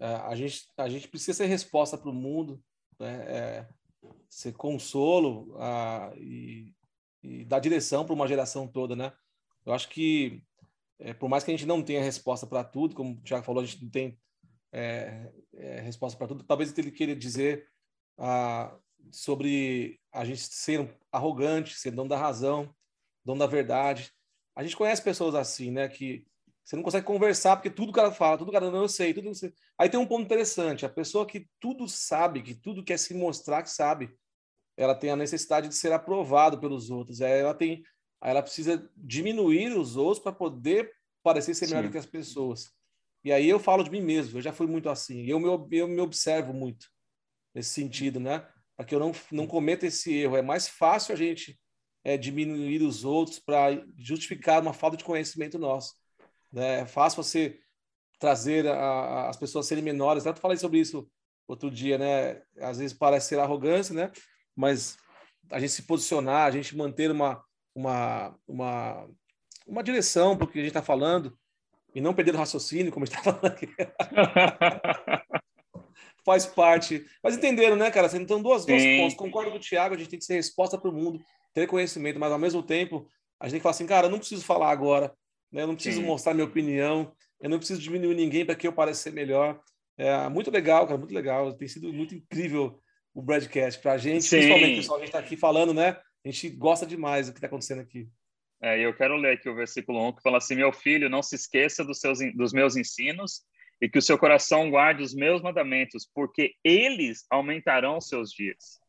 é, 0.00 0.06
a 0.06 0.34
gente 0.34 0.68
a 0.76 0.88
gente 0.88 1.08
precisa 1.08 1.38
ser 1.38 1.46
resposta 1.46 1.96
para 1.96 2.10
o 2.10 2.14
mundo, 2.14 2.62
né? 2.98 3.24
É, 3.28 3.68
ser 4.28 4.52
consolo 4.52 5.56
ah, 5.58 6.12
e, 6.16 6.74
e 7.22 7.44
dar 7.44 7.60
direção 7.60 8.04
para 8.04 8.14
uma 8.14 8.28
geração 8.28 8.66
toda, 8.66 8.96
né? 8.96 9.12
Eu 9.64 9.72
acho 9.72 9.88
que, 9.88 10.42
é, 10.98 11.12
por 11.12 11.28
mais 11.28 11.44
que 11.44 11.50
a 11.50 11.54
gente 11.56 11.66
não 11.66 11.82
tenha 11.82 12.02
resposta 12.02 12.46
para 12.46 12.64
tudo, 12.64 12.94
como 12.94 13.14
o 13.14 13.22
Tiago 13.22 13.44
falou, 13.44 13.62
a 13.62 13.66
gente 13.66 13.82
não 13.82 13.90
tem 13.90 14.18
é, 14.72 15.32
é, 15.54 15.80
resposta 15.80 16.18
para 16.18 16.28
tudo, 16.28 16.44
talvez 16.44 16.76
ele 16.76 16.90
queira 16.90 17.14
dizer 17.14 17.68
ah, 18.18 18.76
sobre 19.10 20.00
a 20.12 20.24
gente 20.24 20.40
ser 20.40 20.96
arrogante, 21.10 21.78
ser 21.78 21.90
dono 21.90 22.08
da 22.08 22.16
razão, 22.16 22.74
dono 23.24 23.40
da 23.40 23.46
verdade. 23.46 24.10
A 24.54 24.62
gente 24.62 24.76
conhece 24.76 25.02
pessoas 25.02 25.34
assim, 25.34 25.70
né? 25.70 25.88
Que 25.88 26.26
você 26.64 26.76
não 26.76 26.82
consegue 26.82 27.06
conversar 27.06 27.56
porque 27.56 27.70
tudo 27.70 27.90
o 27.90 27.92
cara 27.92 28.12
fala, 28.12 28.38
tudo 28.38 28.48
o 28.48 28.52
cara 28.52 28.70
não 28.70 28.82
eu 28.82 28.88
sei, 28.88 29.12
tudo 29.12 29.34
sei. 29.34 29.52
Aí 29.76 29.88
tem 29.88 29.98
um 29.98 30.06
ponto 30.06 30.22
interessante, 30.22 30.86
a 30.86 30.88
pessoa 30.88 31.26
que 31.26 31.48
tudo 31.58 31.88
sabe, 31.88 32.42
que 32.42 32.54
tudo 32.54 32.84
quer 32.84 32.98
se 32.98 33.14
mostrar 33.14 33.62
que 33.62 33.70
sabe, 33.70 34.14
ela 34.76 34.94
tem 34.94 35.10
a 35.10 35.16
necessidade 35.16 35.68
de 35.68 35.74
ser 35.74 35.92
aprovado 35.92 36.58
pelos 36.58 36.90
outros. 36.90 37.20
Aí 37.20 37.40
ela 37.40 37.54
tem, 37.54 37.82
aí 38.20 38.30
ela 38.30 38.42
precisa 38.42 38.88
diminuir 38.96 39.76
os 39.76 39.96
outros 39.96 40.22
para 40.22 40.32
poder 40.32 40.92
parecer 41.22 41.54
ser 41.54 41.66
melhor 41.66 41.82
Sim. 41.82 41.88
do 41.88 41.92
que 41.92 41.98
as 41.98 42.06
pessoas. 42.06 42.72
E 43.24 43.32
aí 43.32 43.48
eu 43.48 43.58
falo 43.58 43.84
de 43.84 43.90
mim 43.90 44.00
mesmo, 44.00 44.38
eu 44.38 44.42
já 44.42 44.52
fui 44.52 44.66
muito 44.66 44.88
assim. 44.88 45.24
Eu 45.26 45.38
me, 45.38 45.76
eu 45.76 45.86
me 45.86 46.00
observo 46.00 46.52
muito 46.52 46.88
nesse 47.54 47.70
sentido, 47.70 48.18
né? 48.18 48.46
Para 48.76 48.86
que 48.86 48.94
eu 48.94 48.98
não, 48.98 49.12
não 49.30 49.46
cometa 49.46 49.86
esse 49.86 50.12
erro. 50.12 50.36
É 50.36 50.42
mais 50.42 50.68
fácil 50.68 51.12
a 51.12 51.16
gente 51.16 51.60
é, 52.02 52.16
diminuir 52.16 52.82
os 52.82 53.04
outros 53.04 53.38
para 53.38 53.84
justificar 53.96 54.60
uma 54.60 54.72
falta 54.72 54.96
de 54.96 55.04
conhecimento 55.04 55.58
nosso. 55.58 55.94
Né? 56.52 56.80
É 56.80 56.86
fácil 56.86 57.22
você 57.22 57.58
trazer 58.18 58.66
a, 58.66 58.74
a, 58.74 59.28
as 59.30 59.36
pessoas 59.36 59.66
serem 59.66 59.82
menores. 59.82 60.24
Eu 60.26 60.34
falei 60.36 60.56
sobre 60.56 60.78
isso 60.78 61.08
outro 61.48 61.70
dia, 61.70 61.98
né? 61.98 62.42
Às 62.60 62.78
vezes 62.78 62.96
parece 62.96 63.28
ser 63.28 63.38
arrogância, 63.38 63.94
né? 63.94 64.10
mas 64.56 64.96
a 65.50 65.58
gente 65.58 65.72
se 65.72 65.82
posicionar, 65.82 66.46
a 66.46 66.50
gente 66.50 66.76
manter 66.76 67.10
uma, 67.10 67.42
uma, 67.74 68.34
uma, 68.46 69.08
uma 69.66 69.82
direção 69.82 70.36
para 70.36 70.44
o 70.44 70.48
que 70.48 70.58
a 70.58 70.62
gente 70.62 70.70
está 70.70 70.82
falando, 70.82 71.36
e 71.94 72.00
não 72.00 72.14
perder 72.14 72.34
o 72.34 72.38
raciocínio, 72.38 72.90
como 72.90 73.04
a 73.04 73.06
gente 73.06 73.18
está 73.18 73.32
falando 73.32 73.52
aqui. 73.52 73.68
Faz 76.24 76.46
parte. 76.46 77.04
Mas 77.22 77.36
entenderam, 77.36 77.76
né, 77.76 77.90
cara? 77.90 78.08
Então, 78.16 78.40
duas, 78.40 78.64
duas 78.64 78.82
pontos. 78.82 79.14
Concordo 79.14 79.50
com 79.50 79.56
o 79.56 79.60
Thiago, 79.60 79.94
a 79.94 79.98
gente 79.98 80.08
tem 80.08 80.18
que 80.18 80.24
ser 80.24 80.34
resposta 80.34 80.78
para 80.78 80.88
o 80.88 80.92
mundo, 80.92 81.20
ter 81.52 81.66
conhecimento, 81.66 82.18
mas 82.18 82.32
ao 82.32 82.38
mesmo 82.38 82.62
tempo, 82.62 83.06
a 83.38 83.46
gente 83.46 83.52
tem 83.52 83.60
que 83.60 83.62
falar 83.62 83.72
assim, 83.72 83.86
cara, 83.86 84.06
eu 84.06 84.10
não 84.10 84.18
preciso 84.18 84.44
falar 84.44 84.70
agora, 84.70 85.14
né? 85.52 85.62
eu 85.62 85.66
não 85.66 85.74
preciso 85.74 86.00
Sim. 86.00 86.06
mostrar 86.06 86.34
minha 86.34 86.46
opinião, 86.46 87.12
eu 87.40 87.50
não 87.50 87.58
preciso 87.58 87.80
diminuir 87.80 88.14
ninguém 88.14 88.44
para 88.44 88.54
que 88.54 88.66
eu 88.66 88.72
pareça 88.72 89.02
ser 89.02 89.12
melhor. 89.12 89.60
É 89.98 90.28
muito 90.28 90.50
legal, 90.50 90.86
cara, 90.86 90.98
muito 90.98 91.14
legal. 91.14 91.52
Tem 91.52 91.68
sido 91.68 91.92
muito 91.92 92.14
incrível 92.14 92.80
o 93.14 93.20
broadcast 93.20 93.80
para 93.80 93.92
a 93.92 93.98
gente, 93.98 94.24
Sim. 94.24 94.36
principalmente 94.36 94.76
pessoal, 94.76 94.96
a 94.96 95.00
gente 95.00 95.08
está 95.08 95.18
aqui 95.18 95.36
falando, 95.36 95.74
né? 95.74 95.98
A 96.24 96.30
gente 96.30 96.48
gosta 96.50 96.86
demais 96.86 97.26
do 97.26 97.32
que 97.32 97.38
está 97.38 97.46
acontecendo 97.46 97.80
aqui. 97.80 98.08
É, 98.62 98.78
eu 98.78 98.94
quero 98.94 99.16
ler 99.16 99.34
aqui 99.34 99.48
o 99.48 99.54
versículo 99.54 100.08
1 100.08 100.12
que 100.14 100.22
fala 100.22 100.38
assim: 100.38 100.54
Meu 100.54 100.72
filho, 100.72 101.10
não 101.10 101.22
se 101.22 101.34
esqueça 101.34 101.84
dos, 101.84 101.98
seus, 101.98 102.20
dos 102.34 102.52
meus 102.52 102.76
ensinos 102.76 103.42
e 103.80 103.88
que 103.88 103.98
o 103.98 104.02
seu 104.02 104.16
coração 104.16 104.70
guarde 104.70 105.02
os 105.02 105.12
meus 105.12 105.42
mandamentos, 105.42 106.08
porque 106.14 106.54
eles 106.62 107.26
aumentarão 107.28 108.00
seus 108.00 108.30
dias 108.30 108.80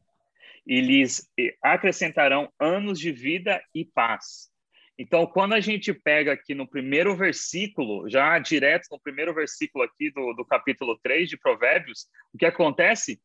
e 0.65 0.79
lhes 0.79 1.27
acrescentarão 1.61 2.49
anos 2.59 2.99
de 2.99 3.11
vida 3.11 3.61
e 3.73 3.83
paz. 3.83 4.52
Então, 4.97 5.25
quando 5.25 5.53
a 5.53 5.59
gente 5.59 5.91
pega 5.91 6.33
aqui 6.33 6.53
no 6.53 6.67
primeiro 6.67 7.15
versículo, 7.15 8.07
já 8.09 8.37
direto 8.37 8.87
no 8.91 8.99
primeiro 8.99 9.33
versículo 9.33 9.83
aqui 9.83 10.11
do, 10.11 10.33
do 10.33 10.45
capítulo 10.45 10.99
3 11.01 11.29
de 11.29 11.37
Provérbios, 11.37 12.07
o 12.33 12.37
que 12.37 12.45
acontece? 12.45 13.19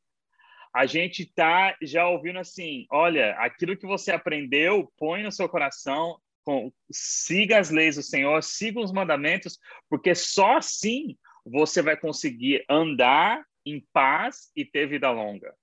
A 0.74 0.86
gente 0.86 1.22
está 1.22 1.76
já 1.82 2.08
ouvindo 2.08 2.38
assim: 2.38 2.86
olha, 2.90 3.32
aquilo 3.38 3.76
que 3.76 3.86
você 3.86 4.12
aprendeu, 4.12 4.90
põe 4.96 5.22
no 5.22 5.32
seu 5.32 5.48
coração, 5.48 6.18
com, 6.42 6.72
siga 6.90 7.58
as 7.58 7.70
leis 7.70 7.96
do 7.96 8.02
Senhor, 8.02 8.42
siga 8.42 8.80
os 8.80 8.92
mandamentos, 8.92 9.58
porque 9.90 10.14
só 10.14 10.56
assim 10.56 11.18
você 11.44 11.82
vai 11.82 11.96
conseguir 11.96 12.64
andar 12.68 13.42
em 13.64 13.84
paz 13.92 14.50
e 14.56 14.64
ter 14.64 14.86
vida 14.86 15.10
longa. 15.10 15.54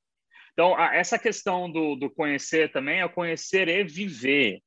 Então, 0.54 0.80
essa 0.80 1.20
questão 1.20 1.70
do, 1.70 1.96
do 1.96 2.10
conhecer 2.10 2.72
também 2.72 3.02
é 3.02 3.08
conhecer 3.10 3.68
e 3.68 3.84
viver, 3.84 4.62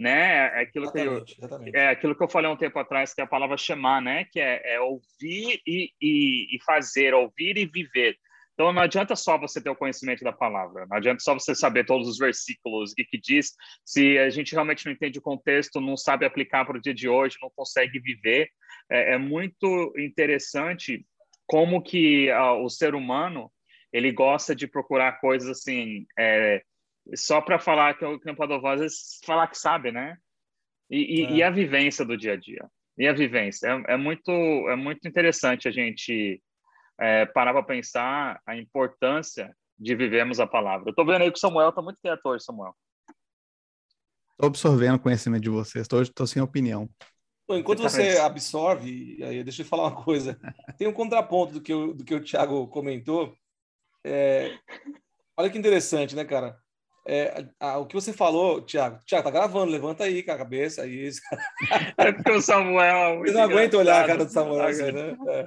né? 0.00 0.58
É 0.58 0.62
aquilo, 0.62 0.86
exatamente, 0.86 1.36
que 1.36 1.44
eu, 1.44 1.80
é 1.80 1.88
aquilo 1.88 2.16
que 2.16 2.24
eu 2.24 2.28
falei 2.28 2.50
um 2.50 2.56
tempo 2.56 2.78
atrás, 2.78 3.12
que 3.12 3.20
é 3.20 3.24
a 3.24 3.26
palavra 3.26 3.58
chamar, 3.58 4.00
né? 4.00 4.24
Que 4.32 4.40
é, 4.40 4.76
é 4.76 4.80
ouvir 4.80 5.60
e, 5.66 5.90
e, 6.00 6.56
e 6.56 6.58
fazer, 6.64 7.12
ouvir 7.12 7.58
e 7.58 7.66
viver. 7.66 8.16
Então, 8.54 8.72
não 8.72 8.80
adianta 8.80 9.14
só 9.14 9.36
você 9.36 9.62
ter 9.62 9.68
o 9.68 9.76
conhecimento 9.76 10.24
da 10.24 10.32
palavra, 10.32 10.86
não 10.88 10.96
adianta 10.96 11.20
só 11.20 11.34
você 11.34 11.54
saber 11.54 11.84
todos 11.84 12.08
os 12.08 12.18
versículos 12.18 12.94
e 12.96 13.04
que 13.04 13.18
diz, 13.18 13.52
se 13.84 14.18
a 14.18 14.30
gente 14.30 14.52
realmente 14.52 14.86
não 14.86 14.92
entende 14.92 15.18
o 15.18 15.22
contexto, 15.22 15.80
não 15.80 15.96
sabe 15.98 16.24
aplicar 16.24 16.64
para 16.64 16.78
o 16.78 16.80
dia 16.80 16.94
de 16.94 17.08
hoje, 17.08 17.36
não 17.42 17.50
consegue 17.54 18.00
viver. 18.00 18.48
É, 18.90 19.14
é 19.14 19.18
muito 19.18 19.92
interessante 19.98 21.04
como 21.46 21.82
que 21.82 22.30
uh, 22.30 22.64
o 22.64 22.70
ser 22.70 22.94
humano 22.94 23.52
ele 23.92 24.12
gosta 24.12 24.54
de 24.54 24.66
procurar 24.66 25.20
coisas 25.20 25.48
assim, 25.48 26.06
é, 26.18 26.62
só 27.14 27.40
para 27.40 27.58
falar 27.58 27.94
que 27.94 28.04
o 28.04 28.20
Campadová 28.20 28.74
às 28.74 28.80
vezes 28.80 29.20
falar 29.24 29.46
que 29.48 29.58
sabe, 29.58 29.92
né? 29.92 30.16
E, 30.90 31.24
é. 31.24 31.30
e, 31.32 31.42
a 31.42 31.50
vivência 31.50 32.04
do 32.04 32.16
dia 32.16 32.32
a 32.32 32.36
dia. 32.36 32.68
E 32.98 33.06
a 33.06 33.12
vivência. 33.12 33.68
É, 33.68 33.94
é 33.94 33.96
muito, 33.96 34.30
é 34.30 34.76
muito 34.76 35.06
interessante 35.06 35.68
a 35.68 35.70
gente 35.70 36.42
é, 36.98 37.26
parar 37.26 37.52
para 37.52 37.62
pensar 37.62 38.40
a 38.44 38.56
importância 38.56 39.54
de 39.78 39.94
vivermos 39.94 40.40
a 40.40 40.46
palavra. 40.46 40.88
Eu 40.88 40.90
estou 40.90 41.06
vendo 41.06 41.22
aí 41.22 41.30
que 41.30 41.38
o 41.38 41.40
Samuel 41.40 41.70
está 41.70 41.80
muito 41.80 41.98
quieto 42.02 42.26
hoje, 42.26 42.44
Samuel. 42.44 42.74
Estou 44.32 44.48
absorvendo 44.48 44.96
o 44.96 45.00
conhecimento 45.00 45.42
de 45.42 45.50
vocês, 45.50 45.86
estou 45.90 46.26
sem 46.26 46.42
opinião. 46.42 46.88
Bom, 47.48 47.56
enquanto 47.56 47.82
você 47.82 48.16
absorve, 48.18 49.18
aí, 49.24 49.42
deixa 49.42 49.62
eu 49.62 49.66
falar 49.66 49.88
uma 49.88 50.04
coisa. 50.04 50.38
Tem 50.78 50.86
um 50.86 50.92
contraponto 50.92 51.54
do 51.54 51.60
que, 51.60 51.74
o, 51.74 51.92
do 51.92 52.04
que 52.04 52.14
o 52.14 52.22
Thiago 52.22 52.68
comentou. 52.68 53.34
É, 54.04 54.56
olha 55.36 55.50
que 55.50 55.58
interessante, 55.58 56.14
né, 56.14 56.24
cara? 56.24 56.56
É, 57.06 57.44
a, 57.58 57.78
o 57.78 57.86
que 57.86 57.94
você 57.94 58.12
falou, 58.12 58.60
Thiago, 58.60 59.00
Thiago, 59.06 59.24
tá 59.24 59.30
gravando, 59.30 59.72
levanta 59.72 60.04
aí 60.04 60.22
com 60.22 60.32
a 60.32 60.38
cabeça. 60.38 60.86
Isso. 60.86 61.20
É 61.96 62.12
porque 62.12 62.30
o 62.30 62.40
Samuel. 62.40 63.24
É 63.24 63.28
eu 63.28 63.32
não 63.32 63.42
aguento 63.42 63.74
olhar 63.74 64.04
a 64.04 64.06
cara 64.06 64.24
do 64.24 64.30
Samuel, 64.30 64.92
né? 64.92 65.16
É. 65.28 65.46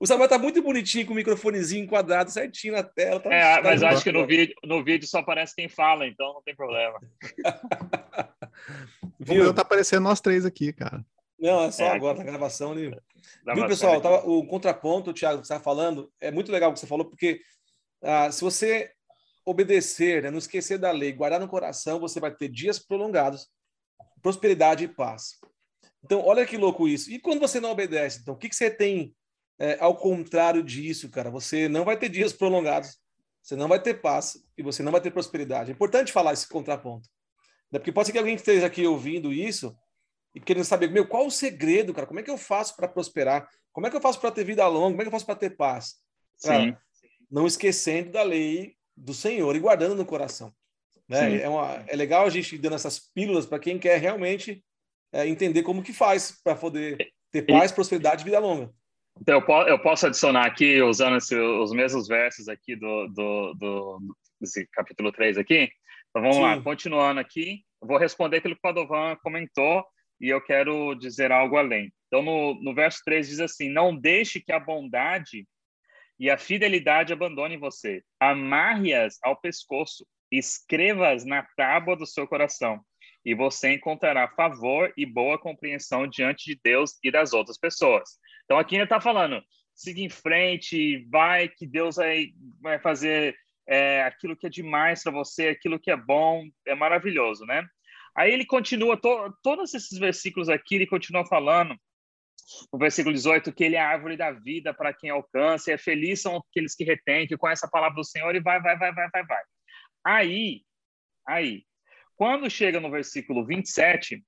O 0.00 0.06
Samuel 0.06 0.28
tá 0.28 0.38
muito 0.38 0.62
bonitinho 0.62 1.06
com 1.06 1.12
o 1.12 1.16
microfonezinho 1.16 1.84
enquadrado 1.84 2.30
certinho 2.30 2.74
na 2.74 2.82
tela. 2.82 3.18
Tá 3.20 3.34
é, 3.34 3.62
mas 3.62 3.82
acho 3.82 4.04
que 4.04 4.12
no 4.12 4.26
vídeo, 4.26 4.54
no 4.64 4.84
vídeo 4.84 5.08
só 5.08 5.18
aparece 5.18 5.56
quem 5.56 5.68
fala, 5.68 6.06
então 6.06 6.34
não 6.34 6.42
tem 6.42 6.54
problema. 6.54 7.00
Viu? 9.18 9.52
Tá 9.52 9.62
aparecendo 9.62 10.04
nós 10.04 10.20
três 10.20 10.46
aqui, 10.46 10.72
cara. 10.72 11.04
Não, 11.38 11.64
é 11.64 11.70
só 11.70 11.84
é, 11.84 11.90
agora, 11.90 12.18
na 12.18 12.24
gravação 12.24 12.72
ali. 12.72 12.90
Viu, 13.54 13.66
pessoal? 13.66 14.00
Tava, 14.00 14.28
o 14.28 14.46
contraponto, 14.46 15.10
o 15.10 15.14
Thiago, 15.14 15.40
que 15.40 15.46
você 15.46 15.52
estava 15.52 15.64
falando, 15.64 16.10
é 16.20 16.30
muito 16.30 16.52
legal 16.52 16.70
o 16.70 16.74
que 16.74 16.80
você 16.80 16.86
falou, 16.86 17.04
porque 17.04 17.40
ah, 18.02 18.30
se 18.30 18.42
você 18.42 18.92
obedecer, 19.48 20.22
né, 20.22 20.30
não 20.30 20.38
esquecer 20.38 20.78
da 20.78 20.90
lei, 20.90 21.12
guardar 21.12 21.40
no 21.40 21.48
coração, 21.48 21.98
você 21.98 22.20
vai 22.20 22.34
ter 22.34 22.48
dias 22.48 22.78
prolongados, 22.78 23.48
prosperidade 24.22 24.84
e 24.84 24.88
paz. 24.88 25.38
Então, 26.04 26.24
olha 26.24 26.46
que 26.46 26.56
louco 26.56 26.86
isso. 26.86 27.10
E 27.10 27.18
quando 27.18 27.40
você 27.40 27.58
não 27.58 27.70
obedece, 27.70 28.20
então, 28.20 28.34
o 28.34 28.36
que, 28.36 28.48
que 28.48 28.56
você 28.56 28.70
tem 28.70 29.14
é, 29.58 29.76
ao 29.80 29.96
contrário 29.96 30.62
disso, 30.62 31.10
cara, 31.10 31.30
você 31.30 31.68
não 31.68 31.84
vai 31.84 31.98
ter 31.98 32.08
dias 32.08 32.32
prolongados, 32.32 32.98
você 33.42 33.56
não 33.56 33.66
vai 33.66 33.82
ter 33.82 34.00
paz 34.00 34.38
e 34.56 34.62
você 34.62 34.82
não 34.82 34.92
vai 34.92 35.00
ter 35.00 35.10
prosperidade. 35.10 35.70
É 35.70 35.74
importante 35.74 36.12
falar 36.12 36.32
esse 36.32 36.46
contraponto. 36.46 37.08
Né? 37.72 37.78
Porque 37.78 37.90
pode 37.90 38.06
ser 38.06 38.12
que 38.12 38.18
alguém 38.18 38.34
esteja 38.34 38.66
aqui 38.66 38.86
ouvindo 38.86 39.32
isso 39.32 39.76
e 40.34 40.40
querendo 40.40 40.64
saber, 40.64 40.90
meu, 40.90 41.08
qual 41.08 41.26
o 41.26 41.30
segredo, 41.30 41.92
cara? 41.94 42.06
Como 42.06 42.20
é 42.20 42.22
que 42.22 42.30
eu 42.30 42.38
faço 42.38 42.76
para 42.76 42.86
prosperar? 42.86 43.48
Como 43.72 43.86
é 43.86 43.90
que 43.90 43.96
eu 43.96 44.00
faço 44.00 44.20
para 44.20 44.30
ter 44.30 44.44
vida 44.44 44.66
longa? 44.66 44.90
Como 44.90 45.00
é 45.00 45.04
que 45.04 45.08
eu 45.08 45.12
faço 45.12 45.26
para 45.26 45.34
ter 45.34 45.56
paz? 45.56 45.96
Cara, 46.42 46.62
Sim. 46.62 46.76
não 47.30 47.46
esquecendo 47.46 48.12
da 48.12 48.22
lei 48.22 48.77
do 48.98 49.14
Senhor 49.14 49.54
e 49.54 49.60
guardando 49.60 49.94
no 49.94 50.04
coração. 50.04 50.52
Né? 51.08 51.42
É, 51.42 51.48
uma, 51.48 51.84
é 51.86 51.96
legal 51.96 52.26
a 52.26 52.30
gente 52.30 52.58
dando 52.58 52.74
essas 52.74 52.98
pílulas 52.98 53.46
para 53.46 53.58
quem 53.58 53.78
quer 53.78 53.98
realmente 53.98 54.62
é, 55.12 55.26
entender 55.26 55.62
como 55.62 55.82
que 55.82 55.92
faz 55.92 56.38
para 56.42 56.54
poder 56.54 56.96
ter 57.30 57.42
paz, 57.42 57.72
prosperidade 57.72 58.22
e 58.22 58.24
vida 58.24 58.38
longa. 58.38 58.70
Então, 59.20 59.42
eu 59.66 59.78
posso 59.80 60.06
adicionar 60.06 60.46
aqui, 60.46 60.80
usando 60.80 61.16
esse, 61.16 61.34
os 61.34 61.72
mesmos 61.72 62.06
versos 62.06 62.48
aqui 62.48 62.76
do, 62.76 63.08
do, 63.08 63.54
do 63.54 63.98
desse 64.40 64.66
capítulo 64.68 65.10
3 65.10 65.38
aqui. 65.38 65.68
Então, 66.10 66.22
vamos 66.22 66.36
Sim. 66.36 66.42
lá, 66.42 66.60
continuando 66.62 67.18
aqui. 67.18 67.64
vou 67.80 67.98
responder 67.98 68.36
aquilo 68.36 68.54
que 68.54 68.60
o 68.60 68.62
Padovan 68.62 69.16
comentou 69.16 69.84
e 70.20 70.28
eu 70.28 70.40
quero 70.40 70.94
dizer 70.94 71.32
algo 71.32 71.56
além. 71.56 71.92
Então, 72.06 72.22
no, 72.22 72.54
no 72.62 72.74
verso 72.74 73.00
3 73.04 73.28
diz 73.28 73.40
assim, 73.40 73.68
não 73.68 73.96
deixe 73.96 74.40
que 74.40 74.52
a 74.52 74.60
bondade 74.60 75.46
e 76.18 76.30
a 76.30 76.38
fidelidade 76.38 77.12
abandonem 77.12 77.58
você. 77.58 78.02
Amarre-as 78.18 79.18
ao 79.22 79.36
pescoço, 79.40 80.06
escreva-as 80.30 81.24
na 81.24 81.42
tábua 81.56 81.96
do 81.96 82.06
seu 82.06 82.26
coração, 82.26 82.80
e 83.24 83.34
você 83.34 83.74
encontrará 83.74 84.28
favor 84.28 84.92
e 84.96 85.06
boa 85.06 85.38
compreensão 85.38 86.06
diante 86.06 86.46
de 86.46 86.60
Deus 86.62 86.98
e 87.02 87.10
das 87.10 87.32
outras 87.32 87.58
pessoas. 87.58 88.18
Então 88.44 88.58
aqui 88.58 88.74
ele 88.74 88.84
está 88.84 89.00
falando, 89.00 89.42
siga 89.74 90.00
em 90.00 90.08
frente, 90.08 91.06
vai 91.10 91.48
que 91.48 91.66
Deus 91.66 91.96
vai, 91.96 92.28
vai 92.60 92.78
fazer 92.78 93.36
é, 93.68 94.02
aquilo 94.02 94.36
que 94.36 94.46
é 94.46 94.50
demais 94.50 95.02
para 95.02 95.12
você, 95.12 95.48
aquilo 95.48 95.78
que 95.78 95.90
é 95.90 95.96
bom, 95.96 96.44
é 96.66 96.74
maravilhoso, 96.74 97.44
né? 97.44 97.64
Aí 98.16 98.32
ele 98.32 98.44
continua, 98.44 98.96
to, 98.96 99.32
todos 99.42 99.74
esses 99.74 99.96
versículos 99.98 100.48
aqui, 100.48 100.74
ele 100.74 100.86
continua 100.86 101.24
falando, 101.26 101.76
no 102.72 102.78
versículo 102.78 103.14
18, 103.14 103.52
que 103.52 103.64
ele 103.64 103.76
é 103.76 103.80
a 103.80 103.88
árvore 103.88 104.16
da 104.16 104.30
vida 104.30 104.72
para 104.72 104.92
quem 104.92 105.10
alcança, 105.10 105.70
e 105.70 105.74
é 105.74 105.78
feliz 105.78 106.20
são 106.20 106.36
aqueles 106.36 106.74
que 106.74 106.84
retêm, 106.84 107.26
que 107.26 107.36
conhecem 107.36 107.66
a 107.66 107.70
palavra 107.70 107.96
do 107.96 108.04
Senhor, 108.04 108.34
e 108.34 108.40
vai, 108.40 108.60
vai, 108.60 108.76
vai, 108.76 108.92
vai, 108.92 109.08
vai, 109.10 109.24
vai. 109.24 109.42
Aí, 110.04 110.62
aí, 111.26 111.64
quando 112.16 112.50
chega 112.50 112.80
no 112.80 112.90
versículo 112.90 113.44
27, 113.44 114.22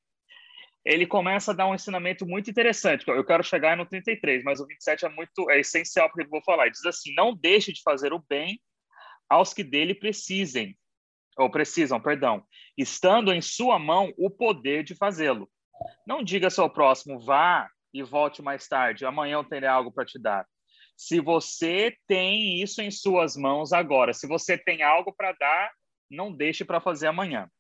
ele 0.85 1.07
começa 1.07 1.51
a 1.51 1.55
dar 1.55 1.67
um 1.67 1.75
ensinamento 1.75 2.27
muito 2.27 2.51
interessante. 2.51 3.07
Eu 3.07 3.25
quero 3.25 3.43
chegar 3.43 3.77
no 3.77 3.87
33, 3.87 4.43
mas 4.45 4.61
o 4.61 4.67
27 4.67 5.05
é 5.05 5.09
muito 5.09 5.51
é 5.51 5.61
essencial 5.61 6.09
porque 6.09 6.25
eu 6.25 6.31
vou 6.31 6.43
falar. 6.43 6.65
Ele 6.65 6.73
diz 6.73 6.87
assim: 6.87 7.13
"Não 7.15 7.35
deixe 7.35 7.73
de 7.73 7.83
fazer 7.83 8.13
o 8.13 8.25
bem 8.29 8.61
aos 9.29 9.53
que 9.53 9.63
dele 9.63 9.95
precisem, 9.95 10.77
ou 11.37 11.51
precisam, 11.51 12.01
perdão, 12.01 12.45
estando 12.77 13.33
em 13.33 13.41
sua 13.41 13.79
mão 13.79 14.13
o 14.17 14.31
poder 14.31 14.83
de 14.83 14.95
fazê-lo. 14.95 15.51
Não 16.07 16.23
diga 16.23 16.49
ao 16.59 16.71
próximo: 16.71 17.21
vá 17.21 17.71
e 17.93 18.03
volte 18.03 18.43
mais 18.43 18.67
tarde, 18.69 19.05
amanhã 19.05 19.35
eu 19.35 19.45
terei 19.45 19.69
algo 19.69 19.93
para 19.93 20.05
te 20.05 20.19
dar. 20.19 20.47
Se 20.97 21.21
você 21.21 21.97
tem 22.07 22.61
isso 22.61 22.83
em 22.83 22.91
suas 22.91 23.37
mãos 23.37 23.73
agora, 23.73 24.13
se 24.13 24.27
você 24.27 24.59
tem 24.59 24.83
algo 24.83 25.13
para 25.13 25.33
dar, 25.33 25.73
não 26.11 26.33
deixe 26.33 26.65
para 26.65 26.81
fazer 26.81 27.07
amanhã. 27.07 27.51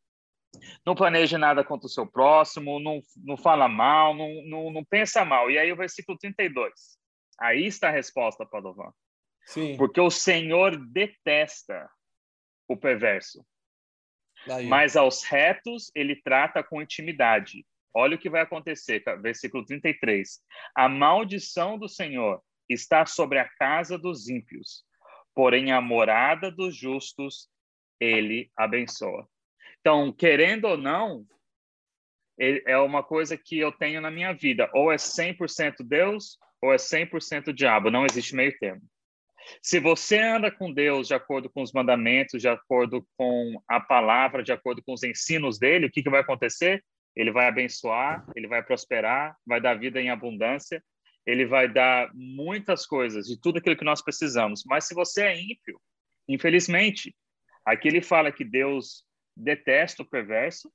Não 0.84 0.94
planeje 0.94 1.38
nada 1.38 1.64
contra 1.64 1.86
o 1.86 1.90
seu 1.90 2.06
próximo, 2.06 2.80
não, 2.80 3.00
não 3.16 3.36
fala 3.36 3.68
mal, 3.68 4.14
não, 4.14 4.28
não, 4.46 4.70
não 4.70 4.84
pensa 4.84 5.24
mal. 5.24 5.50
E 5.50 5.58
aí 5.58 5.72
o 5.72 5.76
versículo 5.76 6.18
32. 6.18 6.72
Aí 7.38 7.66
está 7.66 7.88
a 7.88 7.92
resposta, 7.92 8.44
Padovan. 8.44 8.92
Sim. 9.46 9.76
Porque 9.76 10.00
o 10.00 10.10
Senhor 10.10 10.76
detesta 10.76 11.88
o 12.68 12.76
perverso. 12.76 13.44
Daí. 14.46 14.66
Mas 14.66 14.96
aos 14.96 15.22
retos 15.22 15.90
ele 15.94 16.20
trata 16.20 16.62
com 16.62 16.82
intimidade. 16.82 17.64
Olha 17.94 18.16
o 18.16 18.18
que 18.18 18.30
vai 18.30 18.42
acontecer, 18.42 19.02
versículo 19.20 19.64
33. 19.64 20.40
A 20.74 20.88
maldição 20.88 21.78
do 21.78 21.88
Senhor 21.88 22.42
está 22.68 23.04
sobre 23.06 23.38
a 23.38 23.48
casa 23.48 23.98
dos 23.98 24.28
ímpios, 24.28 24.84
porém 25.34 25.72
a 25.72 25.80
morada 25.80 26.50
dos 26.50 26.76
justos 26.76 27.48
ele 27.98 28.50
abençoa. 28.56 29.28
Então, 29.80 30.12
querendo 30.12 30.66
ou 30.66 30.76
não, 30.76 31.26
é 32.38 32.78
uma 32.78 33.02
coisa 33.02 33.36
que 33.36 33.58
eu 33.58 33.70
tenho 33.70 34.00
na 34.00 34.10
minha 34.10 34.32
vida. 34.32 34.70
Ou 34.74 34.90
é 34.90 34.96
100% 34.96 35.82
Deus, 35.82 36.38
ou 36.60 36.72
é 36.72 36.76
100% 36.76 37.52
diabo. 37.52 37.90
Não 37.90 38.06
existe 38.06 38.34
meio 38.34 38.56
termo. 38.58 38.82
Se 39.62 39.80
você 39.80 40.18
anda 40.18 40.50
com 40.50 40.72
Deus 40.72 41.08
de 41.08 41.14
acordo 41.14 41.50
com 41.50 41.62
os 41.62 41.72
mandamentos, 41.72 42.40
de 42.40 42.48
acordo 42.48 43.06
com 43.16 43.60
a 43.68 43.80
palavra, 43.80 44.42
de 44.42 44.52
acordo 44.52 44.82
com 44.82 44.92
os 44.92 45.02
ensinos 45.02 45.58
dele, 45.58 45.86
o 45.86 45.90
que, 45.90 46.02
que 46.02 46.10
vai 46.10 46.20
acontecer? 46.20 46.84
Ele 47.20 47.30
vai 47.30 47.46
abençoar, 47.46 48.24
ele 48.34 48.48
vai 48.48 48.62
prosperar, 48.62 49.36
vai 49.46 49.60
dar 49.60 49.78
vida 49.78 50.00
em 50.00 50.08
abundância, 50.08 50.82
ele 51.26 51.44
vai 51.44 51.70
dar 51.70 52.10
muitas 52.14 52.86
coisas, 52.86 53.26
de 53.26 53.38
tudo 53.38 53.58
aquilo 53.58 53.76
que 53.76 53.84
nós 53.84 54.00
precisamos. 54.00 54.62
Mas 54.64 54.86
se 54.86 54.94
você 54.94 55.24
é 55.24 55.38
ímpio, 55.38 55.78
infelizmente, 56.26 57.14
aqui 57.62 57.88
ele 57.88 58.00
fala 58.00 58.32
que 58.32 58.42
Deus 58.42 59.04
detesta 59.36 60.02
o 60.02 60.08
perverso 60.08 60.72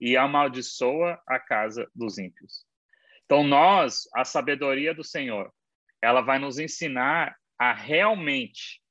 e 0.00 0.16
amaldiçoa 0.16 1.20
a 1.28 1.38
casa 1.38 1.86
dos 1.94 2.16
ímpios. 2.16 2.64
Então, 3.26 3.44
nós, 3.44 4.08
a 4.14 4.24
sabedoria 4.24 4.94
do 4.94 5.04
Senhor, 5.04 5.52
ela 6.00 6.22
vai 6.22 6.38
nos 6.38 6.58
ensinar 6.58 7.36
a 7.58 7.74
realmente 7.74 8.82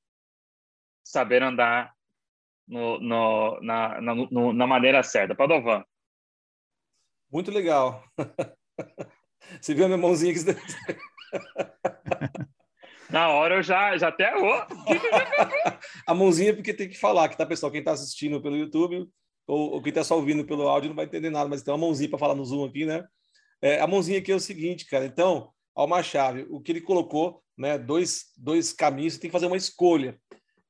saber 1.04 1.42
andar 1.42 1.92
no, 2.66 3.00
no, 3.00 3.60
na, 3.60 4.00
na, 4.00 4.14
no, 4.14 4.52
na 4.52 4.66
maneira 4.68 5.02
certa. 5.02 5.34
Padovan. 5.34 5.84
Muito 7.32 7.50
legal. 7.50 8.04
Você 9.58 9.74
viu 9.74 9.86
a 9.86 9.88
minha 9.88 9.98
mãozinha 9.98 10.32
aqui? 10.32 10.40
Na 13.10 13.30
hora 13.30 13.56
eu 13.56 13.62
já, 13.62 13.96
já 13.96 14.08
até 14.08 14.38
vou. 14.38 14.52
a 16.06 16.14
mãozinha 16.14 16.50
é 16.50 16.52
porque 16.52 16.74
tem 16.74 16.88
que 16.88 16.98
falar, 16.98 17.30
que 17.30 17.36
tá, 17.36 17.46
pessoal? 17.46 17.72
Quem 17.72 17.80
está 17.80 17.92
assistindo 17.92 18.42
pelo 18.42 18.56
YouTube 18.56 19.08
ou, 19.46 19.72
ou 19.72 19.82
quem 19.82 19.90
está 19.90 20.04
só 20.04 20.16
ouvindo 20.16 20.44
pelo 20.44 20.68
áudio 20.68 20.90
não 20.90 20.96
vai 20.96 21.06
entender 21.06 21.30
nada, 21.30 21.48
mas 21.48 21.62
tem 21.62 21.72
uma 21.72 21.80
mãozinha 21.80 22.10
para 22.10 22.18
falar 22.18 22.34
no 22.34 22.44
Zoom 22.44 22.64
aqui, 22.64 22.84
né? 22.84 23.02
É, 23.62 23.80
a 23.80 23.86
mãozinha 23.86 24.18
aqui 24.18 24.30
é 24.30 24.34
o 24.34 24.40
seguinte, 24.40 24.86
cara. 24.86 25.06
Então, 25.06 25.50
ao 25.74 25.86
uma 25.86 26.02
chave, 26.02 26.46
o 26.50 26.60
que 26.60 26.72
ele 26.72 26.82
colocou, 26.82 27.42
né? 27.56 27.78
Dois, 27.78 28.26
dois 28.36 28.72
caminhos, 28.72 29.14
você 29.14 29.20
tem 29.20 29.30
que 29.30 29.32
fazer 29.32 29.46
uma 29.46 29.56
escolha. 29.56 30.20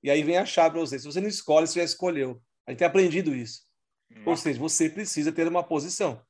E 0.03 0.11
aí 0.11 0.22
vem 0.22 0.37
a 0.37 0.46
chave 0.46 0.70
para 0.70 0.81
você. 0.81 0.98
Se 0.98 1.07
você 1.07 1.20
não 1.20 1.29
escolhe, 1.29 1.66
você 1.66 1.81
já 1.81 1.85
escolheu. 1.85 2.40
A 2.66 2.70
gente 2.70 2.79
tem 2.79 2.87
aprendido 2.87 3.35
isso. 3.35 3.62
Hum. 4.11 4.22
Ou 4.27 4.37
seja, 4.37 4.59
você 4.59 4.88
precisa 4.88 5.33
ter 5.33 5.48
uma 5.48 5.62
posição. 5.62 6.22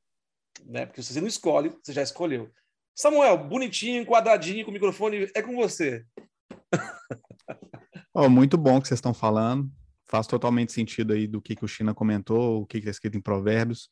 Né? 0.65 0.87
Porque 0.87 1.03
se 1.03 1.13
você 1.13 1.21
não 1.21 1.29
escolhe, 1.29 1.71
você 1.83 1.93
já 1.93 2.03
escolheu. 2.03 2.51
Samuel, 2.95 3.39
bonitinho, 3.39 4.07
quadradinho, 4.07 4.65
com 4.65 4.71
o 4.71 4.75
microfone, 4.75 5.31
é 5.35 5.43
com 5.43 5.57
você. 5.57 6.05
oh, 8.15 8.29
muito 8.29 8.59
bom 8.59 8.81
que 8.81 8.89
vocês 8.89 8.99
estão 8.99 9.15
falando. 9.15 9.71
Faz 10.07 10.27
totalmente 10.27 10.73
sentido 10.73 11.15
aí 11.15 11.27
do 11.27 11.41
que, 11.41 11.57
que 11.57 11.65
o 11.65 11.69
China 11.69 11.95
comentou, 11.95 12.63
o 12.63 12.67
que 12.67 12.79
está 12.79 12.91
escrito 12.91 13.17
em 13.17 13.23
Provérbios. 13.23 13.91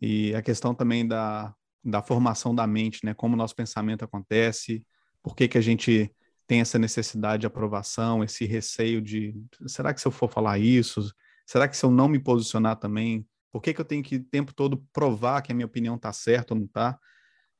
E 0.00 0.34
a 0.34 0.42
questão 0.42 0.74
também 0.74 1.06
da, 1.06 1.54
da 1.82 2.02
formação 2.02 2.54
da 2.54 2.66
mente, 2.66 3.04
né? 3.04 3.14
Como 3.14 3.34
o 3.34 3.36
nosso 3.36 3.56
pensamento 3.56 4.04
acontece, 4.04 4.86
por 5.22 5.34
que, 5.34 5.48
que 5.48 5.56
a 5.56 5.62
gente 5.62 6.14
tem 6.46 6.60
essa 6.60 6.78
necessidade 6.78 7.42
de 7.42 7.46
aprovação, 7.46 8.22
esse 8.22 8.44
receio 8.44 9.00
de 9.00 9.34
será 9.66 9.94
que 9.94 10.00
se 10.00 10.06
eu 10.06 10.12
for 10.12 10.30
falar 10.30 10.58
isso, 10.58 11.10
será 11.46 11.66
que 11.66 11.76
se 11.76 11.84
eu 11.84 11.90
não 11.90 12.08
me 12.08 12.18
posicionar 12.18 12.76
também, 12.76 13.26
por 13.54 13.62
que, 13.62 13.72
que 13.72 13.80
eu 13.80 13.84
tenho 13.84 14.02
que 14.02 14.16
o 14.16 14.24
tempo 14.24 14.52
todo 14.52 14.84
provar 14.92 15.40
que 15.40 15.52
a 15.52 15.54
minha 15.54 15.64
opinião 15.64 15.94
está 15.94 16.12
certa 16.12 16.54
ou 16.54 16.58
não 16.58 16.66
está? 16.66 16.98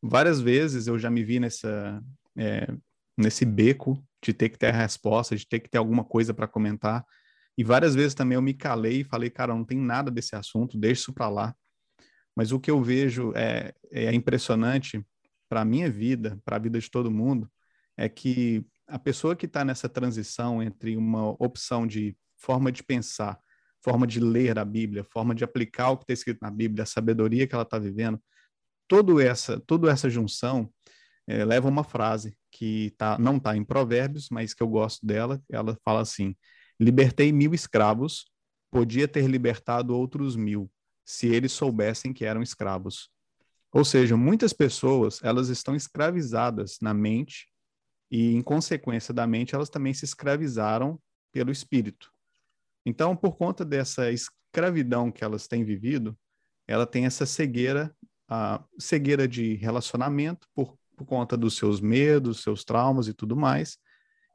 Várias 0.03 0.41
vezes 0.41 0.89
eu 0.89 0.99
já 0.99 1.09
me 1.09 1.23
vi 1.23 1.39
nessa, 1.39 2.03
é, 2.37 2.67
nesse 3.17 3.45
beco 3.45 4.05
de 4.21 4.35
ter 4.35 4.49
que 4.49 4.59
ter 4.59 4.75
a 4.75 4.77
resposta, 4.77 5.37
de 5.37 5.47
ter 5.47 5.61
que 5.61 5.71
ter 5.71 5.79
alguma 5.79 6.05
coisa 6.05 6.35
para 6.35 6.49
comentar. 6.49 7.07
E 7.57 7.63
várias 7.63 7.95
vezes 7.95 8.13
também 8.13 8.35
eu 8.35 8.43
me 8.43 8.53
calei 8.53 9.03
e 9.03 9.05
falei, 9.05 9.31
cara, 9.31 9.55
não 9.55 9.65
tem 9.65 9.79
nada 9.79 10.11
desse 10.11 10.35
assunto, 10.35 10.77
deixa 10.77 11.03
isso 11.03 11.13
para 11.13 11.29
lá. 11.29 11.55
Mas 12.35 12.51
o 12.51 12.59
que 12.59 12.73
eu 12.73 12.83
vejo 12.83 13.33
é, 13.37 13.73
é 13.93 14.13
impressionante 14.13 15.01
para 15.49 15.61
a 15.61 15.65
minha 15.65 15.89
vida, 15.89 16.43
para 16.45 16.57
a 16.57 16.59
vida 16.59 16.81
de 16.81 16.91
todo 16.91 17.09
mundo, 17.09 17.49
é 17.97 18.09
que 18.09 18.67
a 18.89 18.99
pessoa 18.99 19.37
que 19.37 19.47
está 19.47 19.65
nessa 19.65 19.89
transição 19.89 20.61
entre 20.61 20.97
uma 20.97 21.41
opção 21.41 21.87
de 21.87 22.17
forma 22.37 22.73
de 22.73 22.83
pensar, 22.83 23.39
forma 23.85 24.07
de 24.07 24.19
ler 24.19 24.59
a 24.59 24.65
Bíblia, 24.65 25.05
forma 25.05 25.35
de 25.35 25.45
aplicar 25.45 25.91
o 25.91 25.99
que 25.99 26.05
está 26.05 26.13
escrito 26.15 26.39
na 26.41 26.51
Bíblia, 26.51 26.85
a 26.85 26.87
sabedoria 26.87 27.47
que 27.47 27.55
ela 27.55 27.65
está 27.65 27.79
vivendo, 27.79 28.19
todo 28.89 29.21
essa, 29.21 29.61
toda 29.61 29.91
essa 29.91 30.09
junção 30.09 30.73
é, 31.29 31.45
leva 31.45 31.69
uma 31.69 31.85
frase 31.85 32.37
que 32.51 32.95
tá, 32.97 33.19
não 33.19 33.37
está 33.37 33.57
em 33.57 33.65
Provérbios, 33.65 34.29
mas 34.31 34.55
que 34.55 34.63
eu 34.63 34.69
gosto 34.69 35.05
dela. 35.05 35.43
Ela 35.51 35.77
fala 35.85 36.01
assim: 36.01 36.35
Libertei 36.81 37.31
mil 37.31 37.53
escravos, 37.55 38.25
podia 38.71 39.07
ter 39.07 39.27
libertado 39.27 39.95
outros 39.95 40.35
mil, 40.35 40.71
se 41.05 41.27
eles 41.27 41.53
soubessem 41.53 42.13
que 42.13 42.25
eram 42.25 42.43
escravos. 42.43 43.11
Ou 43.73 43.85
seja, 43.85 44.17
muitas 44.17 44.53
pessoas 44.53 45.21
elas 45.23 45.49
estão 45.49 45.75
escravizadas 45.75 46.79
na 46.81 46.95
mente 46.95 47.49
e, 48.11 48.35
em 48.35 48.41
consequência 48.41 49.13
da 49.13 49.27
mente, 49.27 49.55
elas 49.55 49.69
também 49.69 49.93
se 49.93 50.05
escravizaram 50.05 50.99
pelo 51.33 51.51
espírito. 51.51 52.14
Então, 52.85 53.17
por 53.17 53.37
conta 53.37 53.65
dessa 53.65 54.11
escravidão 54.11 55.11
que 55.11 55.25
elas 55.25 55.47
têm 55.47 55.65
vivido, 55.65 56.17
ela 56.67 56.87
tem 56.87 57.07
essa 57.07 57.27
cegueira 57.27 57.95
a 58.29 58.63
cegueira 58.79 59.29
de 59.29 59.55
relacionamento 59.55 60.49
por, 60.55 60.79
por 60.97 61.05
conta 61.05 61.37
dos 61.37 61.57
seus 61.57 61.81
medos, 61.81 62.43
seus 62.43 62.65
traumas 62.65 63.09
e 63.09 63.15
tudo 63.15 63.37
mais, 63.37 63.79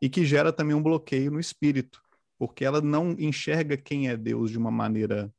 e 0.01 0.09
que 0.09 0.25
gera 0.25 0.53
também 0.53 0.75
um 0.75 0.83
bloqueio 0.83 1.31
no 1.31 1.39
espírito, 1.39 2.01
porque 2.37 2.63
ela 2.63 2.81
não 2.81 3.11
enxerga 3.17 3.75
quem 3.75 4.07
é 4.07 4.15
Deus 4.15 4.51
de 4.51 4.57
uma 4.57 4.71
maneira 4.71 5.33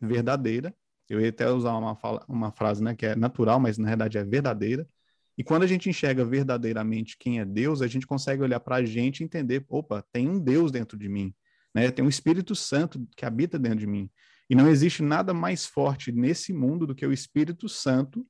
verdadeira. 0.00 0.74
Eu 1.08 1.20
ia 1.20 1.28
até 1.28 1.50
usar 1.50 1.76
uma, 1.76 1.94
fala, 1.96 2.24
uma 2.28 2.50
frase 2.52 2.82
né, 2.82 2.94
que 2.94 3.06
é 3.06 3.14
natural, 3.14 3.60
mas 3.60 3.78
na 3.78 3.88
verdade 3.88 4.18
é 4.18 4.24
verdadeira. 4.24 4.88
E 5.36 5.44
quando 5.44 5.62
a 5.62 5.66
gente 5.66 5.88
enxerga 5.88 6.24
verdadeiramente 6.24 7.16
quem 7.18 7.40
é 7.40 7.44
Deus, 7.44 7.82
a 7.82 7.86
gente 7.86 8.06
consegue 8.06 8.42
olhar 8.42 8.60
para 8.60 8.76
a 8.76 8.84
gente 8.84 9.20
e 9.20 9.24
entender: 9.24 9.64
opa, 9.68 10.04
tem 10.12 10.28
um 10.28 10.38
Deus 10.38 10.70
dentro 10.70 10.98
de 10.98 11.08
mim, 11.08 11.34
né? 11.74 11.90
tem 11.90 12.04
um 12.04 12.08
Espírito 12.08 12.54
Santo 12.54 13.06
que 13.16 13.24
habita 13.24 13.58
dentro 13.58 13.78
de 13.78 13.86
mim. 13.86 14.10
E 14.48 14.54
não 14.54 14.68
existe 14.68 15.02
nada 15.02 15.32
mais 15.32 15.64
forte 15.64 16.10
nesse 16.10 16.52
mundo 16.52 16.86
do 16.86 16.94
que 16.94 17.06
o 17.06 17.12
Espírito 17.12 17.68
Santo 17.68 18.26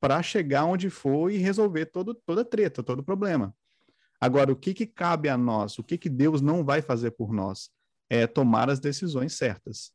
para 0.00 0.22
chegar 0.22 0.64
onde 0.64 0.88
for 0.88 1.30
e 1.30 1.36
resolver 1.36 1.86
todo, 1.86 2.14
toda 2.14 2.44
treta, 2.44 2.82
todo 2.82 3.02
problema. 3.02 3.54
Agora, 4.20 4.50
o 4.50 4.56
que, 4.56 4.72
que 4.72 4.86
cabe 4.86 5.28
a 5.28 5.36
nós? 5.36 5.78
O 5.78 5.84
que, 5.84 5.98
que 5.98 6.08
Deus 6.08 6.40
não 6.40 6.64
vai 6.64 6.80
fazer 6.80 7.12
por 7.12 7.32
nós? 7.32 7.70
É 8.08 8.26
tomar 8.26 8.70
as 8.70 8.80
decisões 8.80 9.34
certas. 9.34 9.92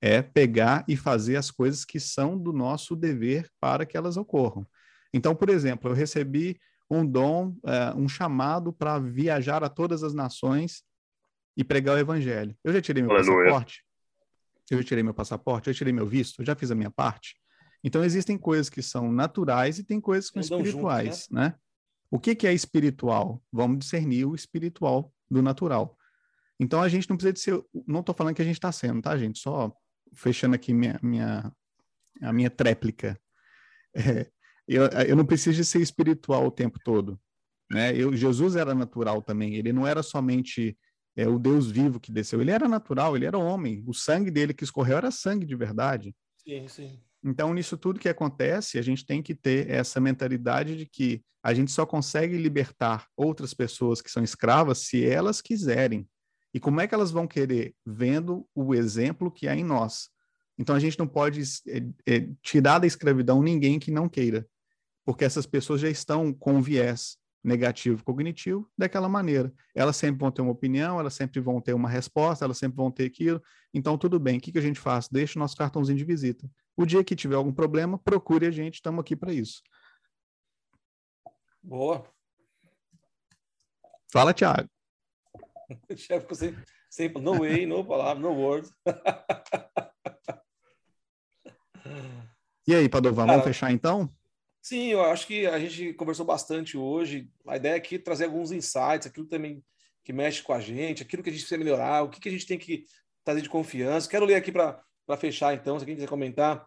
É 0.00 0.22
pegar 0.22 0.84
e 0.86 0.96
fazer 0.96 1.36
as 1.36 1.50
coisas 1.50 1.84
que 1.84 1.98
são 1.98 2.38
do 2.38 2.52
nosso 2.52 2.94
dever 2.94 3.48
para 3.60 3.84
que 3.84 3.96
elas 3.96 4.16
ocorram. 4.16 4.66
Então, 5.12 5.34
por 5.34 5.48
exemplo, 5.48 5.90
eu 5.90 5.94
recebi 5.94 6.58
um 6.88 7.04
dom, 7.04 7.48
uh, 7.64 7.96
um 7.96 8.08
chamado 8.08 8.72
para 8.72 8.98
viajar 8.98 9.64
a 9.64 9.68
todas 9.68 10.02
as 10.02 10.14
nações 10.14 10.82
e 11.56 11.64
pregar 11.64 11.96
o 11.96 11.98
evangelho. 11.98 12.56
Eu 12.62 12.72
já 12.72 12.80
tirei 12.80 13.02
meu 13.02 13.12
Aleluia. 13.12 13.46
passaporte? 13.46 13.86
eu 14.70 14.78
já 14.78 14.84
tirei 14.84 15.04
meu 15.04 15.14
passaporte, 15.14 15.68
eu 15.68 15.72
já 15.72 15.78
tirei 15.78 15.92
meu 15.92 16.06
visto, 16.06 16.40
eu 16.40 16.46
já 16.46 16.54
fiz 16.56 16.70
a 16.70 16.74
minha 16.74 16.90
parte. 16.90 17.36
Então, 17.84 18.02
existem 18.02 18.36
coisas 18.36 18.68
que 18.68 18.82
são 18.82 19.12
naturais 19.12 19.78
e 19.78 19.84
tem 19.84 20.00
coisas 20.00 20.28
que 20.30 20.42
são 20.42 20.58
espirituais, 20.58 21.06
juntos, 21.06 21.28
né? 21.30 21.48
né? 21.48 21.54
O 22.10 22.18
que, 22.18 22.34
que 22.34 22.46
é 22.46 22.52
espiritual? 22.52 23.42
Vamos 23.52 23.78
discernir 23.78 24.24
o 24.24 24.34
espiritual 24.34 25.12
do 25.30 25.40
natural. 25.42 25.96
Então, 26.58 26.82
a 26.82 26.88
gente 26.88 27.08
não 27.08 27.16
precisa 27.16 27.32
de 27.32 27.40
ser... 27.40 27.62
Não 27.86 28.00
estou 28.00 28.14
falando 28.14 28.34
que 28.34 28.42
a 28.42 28.44
gente 28.44 28.56
está 28.56 28.72
sendo, 28.72 29.02
tá, 29.02 29.16
gente? 29.16 29.38
Só 29.38 29.72
fechando 30.14 30.54
aqui 30.54 30.72
minha, 30.72 30.98
minha, 31.02 31.52
a 32.22 32.32
minha 32.32 32.50
tréplica. 32.50 33.18
É, 33.94 34.26
eu, 34.66 34.84
eu 35.06 35.16
não 35.16 35.24
preciso 35.24 35.56
de 35.56 35.64
ser 35.64 35.80
espiritual 35.80 36.46
o 36.46 36.50
tempo 36.50 36.78
todo. 36.84 37.20
Né? 37.70 37.96
Eu, 37.96 38.16
Jesus 38.16 38.56
era 38.56 38.74
natural 38.74 39.22
também. 39.22 39.54
Ele 39.54 39.72
não 39.72 39.86
era 39.86 40.02
somente 40.02 40.76
é 41.16 41.26
o 41.26 41.38
Deus 41.38 41.70
vivo 41.70 41.98
que 41.98 42.12
desceu. 42.12 42.40
Ele 42.40 42.50
era 42.50 42.68
natural, 42.68 43.16
ele 43.16 43.24
era 43.24 43.38
homem. 43.38 43.82
O 43.86 43.94
sangue 43.94 44.30
dele 44.30 44.52
que 44.52 44.64
escorreu 44.64 44.98
era 44.98 45.10
sangue 45.10 45.46
de 45.46 45.56
verdade. 45.56 46.14
Sim, 46.36 46.68
sim. 46.68 47.00
Então, 47.24 47.54
nisso 47.54 47.76
tudo 47.76 47.98
que 47.98 48.08
acontece, 48.08 48.78
a 48.78 48.82
gente 48.82 49.04
tem 49.04 49.22
que 49.22 49.34
ter 49.34 49.68
essa 49.70 49.98
mentalidade 49.98 50.76
de 50.76 50.86
que 50.86 51.24
a 51.42 51.54
gente 51.54 51.72
só 51.72 51.86
consegue 51.86 52.36
libertar 52.36 53.08
outras 53.16 53.54
pessoas 53.54 54.02
que 54.02 54.10
são 54.10 54.22
escravas 54.22 54.78
se 54.78 55.04
elas 55.04 55.40
quiserem. 55.40 56.06
E 56.52 56.60
como 56.60 56.80
é 56.80 56.86
que 56.86 56.94
elas 56.94 57.10
vão 57.10 57.26
querer? 57.26 57.74
Vendo 57.84 58.46
o 58.54 58.74
exemplo 58.74 59.30
que 59.30 59.48
há 59.48 59.56
em 59.56 59.64
nós. 59.64 60.10
Então, 60.58 60.76
a 60.76 60.78
gente 60.78 60.98
não 60.98 61.06
pode 61.06 61.42
é, 61.66 61.82
é, 62.06 62.28
tirar 62.42 62.78
da 62.78 62.86
escravidão 62.86 63.42
ninguém 63.42 63.78
que 63.78 63.90
não 63.90 64.08
queira, 64.08 64.46
porque 65.04 65.24
essas 65.24 65.46
pessoas 65.46 65.80
já 65.80 65.88
estão 65.88 66.32
com 66.32 66.60
viés 66.60 67.16
negativo 67.46 68.04
cognitivo 68.04 68.68
daquela 68.76 69.08
maneira. 69.08 69.54
Elas 69.74 69.96
sempre 69.96 70.18
vão 70.18 70.30
ter 70.32 70.42
uma 70.42 70.50
opinião, 70.50 70.98
elas 70.98 71.14
sempre 71.14 71.40
vão 71.40 71.60
ter 71.60 71.72
uma 71.72 71.88
resposta, 71.88 72.44
elas 72.44 72.58
sempre 72.58 72.76
vão 72.76 72.90
ter 72.90 73.04
aquilo. 73.04 73.40
Então, 73.72 73.96
tudo 73.96 74.18
bem, 74.18 74.38
o 74.38 74.40
que, 74.40 74.50
que 74.50 74.58
a 74.58 74.62
gente 74.62 74.80
faz? 74.80 75.08
Deixa 75.08 75.38
o 75.38 75.40
nosso 75.40 75.56
cartãozinho 75.56 75.96
de 75.96 76.04
visita. 76.04 76.50
O 76.76 76.84
dia 76.84 77.04
que 77.04 77.14
tiver 77.14 77.36
algum 77.36 77.52
problema, 77.52 77.96
procure 77.98 78.46
a 78.46 78.50
gente, 78.50 78.74
estamos 78.74 79.00
aqui 79.00 79.14
para 79.14 79.32
isso. 79.32 79.62
Boa. 81.62 82.04
Fala, 84.12 84.34
Thiago. 84.34 84.68
O 85.68 85.70
chefe 85.96 86.22
ficou 86.22 86.36
sempre, 86.36 86.64
sempre 86.90 87.22
no 87.22 87.38
way, 87.38 87.64
no 87.64 87.84
palavra, 87.84 88.20
no 88.20 88.32
word. 88.32 88.68
e 92.66 92.74
aí, 92.74 92.88
Padovan, 92.88 93.26
vamos 93.26 93.44
fechar 93.44 93.70
então? 93.70 94.12
Sim, 94.66 94.88
eu 94.88 95.00
acho 95.00 95.28
que 95.28 95.46
a 95.46 95.60
gente 95.60 95.92
conversou 95.92 96.26
bastante 96.26 96.76
hoje. 96.76 97.30
A 97.46 97.56
ideia 97.56 97.76
aqui 97.76 97.94
é 97.94 97.98
trazer 98.00 98.24
alguns 98.24 98.50
insights, 98.50 99.06
aquilo 99.06 99.24
também 99.24 99.62
que 100.02 100.12
mexe 100.12 100.42
com 100.42 100.52
a 100.52 100.58
gente, 100.58 101.04
aquilo 101.04 101.22
que 101.22 101.30
a 101.30 101.32
gente 101.32 101.42
precisa 101.42 101.56
melhorar, 101.56 102.02
o 102.02 102.10
que, 102.10 102.18
que 102.18 102.28
a 102.28 102.32
gente 102.32 102.48
tem 102.48 102.58
que 102.58 102.84
trazer 103.22 103.42
de 103.42 103.48
confiança. 103.48 104.08
Quero 104.08 104.26
ler 104.26 104.34
aqui 104.34 104.50
para 104.50 104.82
fechar, 105.20 105.54
então, 105.54 105.78
se 105.78 105.84
alguém 105.84 105.94
quiser 105.94 106.08
comentar, 106.08 106.66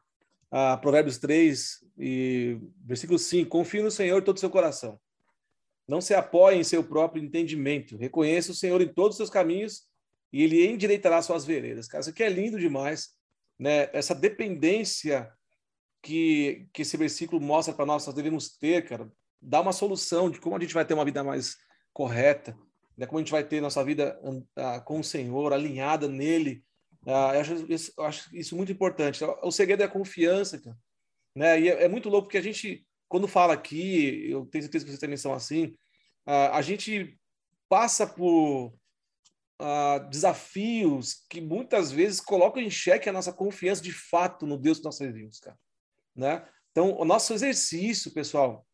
uh, 0.49 0.79
Provérbios 0.79 1.17
3, 1.17 1.83
e 1.97 2.57
versículo 2.85 3.19
5. 3.19 3.49
Confie 3.49 3.81
no 3.81 3.91
Senhor 3.91 4.23
todo 4.23 4.37
o 4.37 4.39
seu 4.39 4.49
coração. 4.49 4.97
Não 5.85 5.99
se 5.99 6.13
apoie 6.13 6.55
em 6.55 6.63
seu 6.63 6.81
próprio 6.81 7.21
entendimento. 7.21 7.97
Reconheça 7.97 8.53
o 8.53 8.55
Senhor 8.55 8.79
em 8.79 8.87
todos 8.87 9.15
os 9.15 9.17
seus 9.17 9.29
caminhos 9.29 9.89
e 10.31 10.41
ele 10.41 10.65
endireitará 10.65 11.21
suas 11.21 11.43
veredas. 11.43 11.85
Cara, 11.85 11.99
isso 11.99 12.11
aqui 12.11 12.23
é 12.23 12.29
lindo 12.29 12.57
demais, 12.57 13.09
né? 13.59 13.89
Essa 13.91 14.15
dependência 14.15 15.29
que, 16.01 16.67
que 16.73 16.81
esse 16.81 16.95
versículo 16.97 17.41
mostra 17.41 17.73
para 17.73 17.85
nós, 17.85 18.05
nós 18.05 18.15
devemos 18.15 18.57
ter, 18.57 18.85
cara, 18.87 19.11
dá 19.41 19.61
uma 19.61 19.73
solução 19.73 20.29
de 20.29 20.39
como 20.39 20.55
a 20.55 20.59
gente 20.59 20.73
vai 20.73 20.85
ter 20.85 20.93
uma 20.93 21.05
vida 21.05 21.23
mais 21.23 21.57
correta, 21.93 22.57
né? 22.97 23.05
como 23.05 23.19
a 23.19 23.21
gente 23.21 23.31
vai 23.31 23.43
ter 23.43 23.61
nossa 23.61 23.83
vida 23.83 24.19
uh, 24.23 24.83
com 24.83 24.99
o 24.99 25.03
Senhor, 25.03 25.53
alinhada 25.53 26.07
nele. 26.07 26.63
Uh, 27.05 27.33
eu, 27.33 27.41
acho 27.41 27.71
isso, 27.71 27.93
eu, 27.97 28.03
acho 28.03 28.35
isso, 28.35 28.55
muito 28.55 28.71
importante. 28.71 29.23
O 29.41 29.51
segredo 29.51 29.81
é 29.81 29.85
a 29.85 29.89
confiança, 29.89 30.59
cara. 30.59 30.77
Né? 31.35 31.61
E 31.61 31.69
é, 31.69 31.83
é, 31.83 31.87
muito 31.87 32.09
louco 32.09 32.27
porque 32.27 32.37
a 32.37 32.43
gente, 32.43 32.85
quando 33.07 33.27
fala 33.27 33.53
aqui, 33.53 34.29
eu 34.29 34.45
tenho 34.45 34.63
certeza 34.63 34.83
que 34.83 34.91
vocês 34.91 34.99
também 34.99 35.17
são 35.17 35.33
assim, 35.33 35.67
uh, 36.27 36.51
a 36.53 36.61
gente 36.61 37.17
passa 37.67 38.07
por 38.07 38.73
desafios 40.09 41.25
que 41.29 41.41
muitas 41.41 41.91
vezes 41.91 42.21
colocam 42.21 42.63
em 42.63 42.69
xeque 42.69 43.09
a 43.09 43.11
nossa 43.11 43.33
confiança 43.33 43.81
de 43.81 43.91
fato 43.91 44.47
no 44.47 44.57
Deus 44.57 44.77
que 44.77 44.85
nós 44.85 44.95
servimos, 44.95 45.37
cara. 45.37 45.57
Né? 46.19 46.45
Então, 46.71 46.97
o 46.99 47.05
nosso 47.05 47.33
exercício, 47.33 48.11
pessoal, 48.11 48.67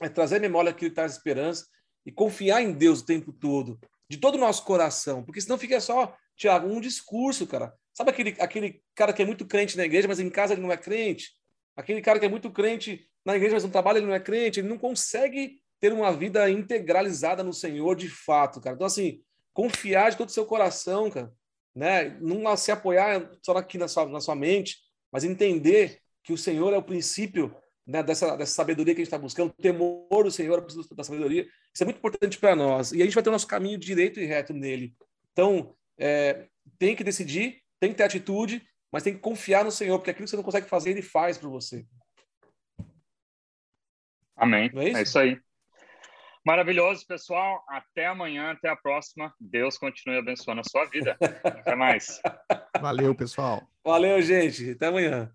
é 0.00 0.08
trazer 0.08 0.36
a 0.36 0.40
memória 0.40 0.70
aquilo 0.70 0.90
que 0.90 0.94
traz 0.94 1.12
esperança 1.12 1.66
e 2.06 2.10
confiar 2.10 2.62
em 2.62 2.72
Deus 2.72 3.00
o 3.00 3.04
tempo 3.04 3.30
todo, 3.30 3.78
de 4.08 4.16
todo 4.16 4.36
o 4.36 4.38
nosso 4.38 4.64
coração, 4.64 5.22
porque 5.22 5.40
senão 5.40 5.58
fica 5.58 5.78
só, 5.80 6.16
Tiago, 6.34 6.66
um 6.66 6.80
discurso, 6.80 7.46
cara. 7.46 7.74
Sabe 7.92 8.10
aquele, 8.10 8.34
aquele 8.40 8.82
cara 8.94 9.12
que 9.12 9.20
é 9.20 9.26
muito 9.26 9.44
crente 9.44 9.76
na 9.76 9.84
igreja, 9.84 10.08
mas 10.08 10.18
em 10.18 10.30
casa 10.30 10.54
ele 10.54 10.62
não 10.62 10.72
é 10.72 10.78
crente? 10.78 11.32
Aquele 11.76 12.00
cara 12.00 12.18
que 12.18 12.24
é 12.24 12.28
muito 12.28 12.50
crente 12.50 13.06
na 13.22 13.36
igreja, 13.36 13.54
mas 13.54 13.64
no 13.64 13.70
trabalho 13.70 13.98
ele 13.98 14.06
não 14.06 14.14
é 14.14 14.20
crente, 14.20 14.60
ele 14.60 14.68
não 14.68 14.78
consegue 14.78 15.60
ter 15.78 15.92
uma 15.92 16.10
vida 16.10 16.48
integralizada 16.48 17.44
no 17.44 17.52
Senhor 17.52 17.94
de 17.94 18.08
fato, 18.08 18.62
cara. 18.62 18.76
Então, 18.76 18.86
assim, 18.86 19.20
confiar 19.52 20.10
de 20.10 20.16
todo 20.16 20.28
o 20.28 20.32
seu 20.32 20.46
coração, 20.46 21.10
cara, 21.10 21.30
né? 21.74 22.16
Não 22.20 22.56
se 22.56 22.72
apoiar 22.72 23.30
só 23.42 23.52
aqui 23.56 23.76
na 23.76 23.88
sua, 23.88 24.06
na 24.06 24.20
sua 24.20 24.34
mente, 24.34 24.78
mas 25.12 25.22
entender 25.22 26.00
que 26.28 26.32
o 26.34 26.36
Senhor 26.36 26.74
é 26.74 26.76
o 26.76 26.82
princípio 26.82 27.56
né, 27.86 28.02
dessa, 28.02 28.36
dessa 28.36 28.52
sabedoria 28.52 28.94
que 28.94 29.00
a 29.00 29.02
gente 29.02 29.06
está 29.06 29.16
buscando, 29.16 29.48
o 29.48 29.62
temor 29.62 30.24
do 30.24 30.30
Senhor, 30.30 30.58
a 30.58 30.94
da 30.94 31.02
sabedoria. 31.02 31.48
Isso 31.72 31.82
é 31.82 31.86
muito 31.86 31.96
importante 31.96 32.36
para 32.36 32.54
nós. 32.54 32.92
E 32.92 33.00
a 33.00 33.04
gente 33.06 33.14
vai 33.14 33.22
ter 33.22 33.30
o 33.30 33.32
nosso 33.32 33.46
caminho 33.46 33.78
direito 33.78 34.20
e 34.20 34.26
reto 34.26 34.52
nele. 34.52 34.94
Então, 35.32 35.74
é, 35.98 36.46
tem 36.78 36.94
que 36.94 37.02
decidir, 37.02 37.62
tem 37.80 37.92
que 37.92 37.96
ter 37.96 38.02
atitude, 38.02 38.62
mas 38.92 39.02
tem 39.02 39.14
que 39.14 39.20
confiar 39.20 39.64
no 39.64 39.70
Senhor, 39.70 39.96
porque 39.96 40.10
aquilo 40.10 40.26
que 40.26 40.30
você 40.30 40.36
não 40.36 40.42
consegue 40.42 40.68
fazer, 40.68 40.90
ele 40.90 41.00
faz 41.00 41.38
para 41.38 41.48
você. 41.48 41.86
Amém. 44.36 44.70
É 44.74 44.88
isso? 44.88 44.98
é 44.98 45.02
isso 45.02 45.18
aí. 45.18 45.40
Maravilhoso, 46.44 47.06
pessoal. 47.06 47.64
Até 47.66 48.04
amanhã, 48.04 48.50
até 48.50 48.68
a 48.68 48.76
próxima. 48.76 49.32
Deus 49.40 49.78
continue 49.78 50.18
abençoando 50.18 50.60
a 50.60 50.64
sua 50.64 50.84
vida. 50.90 51.16
Até 51.42 51.74
mais. 51.74 52.20
Valeu, 52.78 53.14
pessoal. 53.14 53.66
Valeu, 53.82 54.20
gente. 54.20 54.72
Até 54.72 54.88
amanhã. 54.88 55.32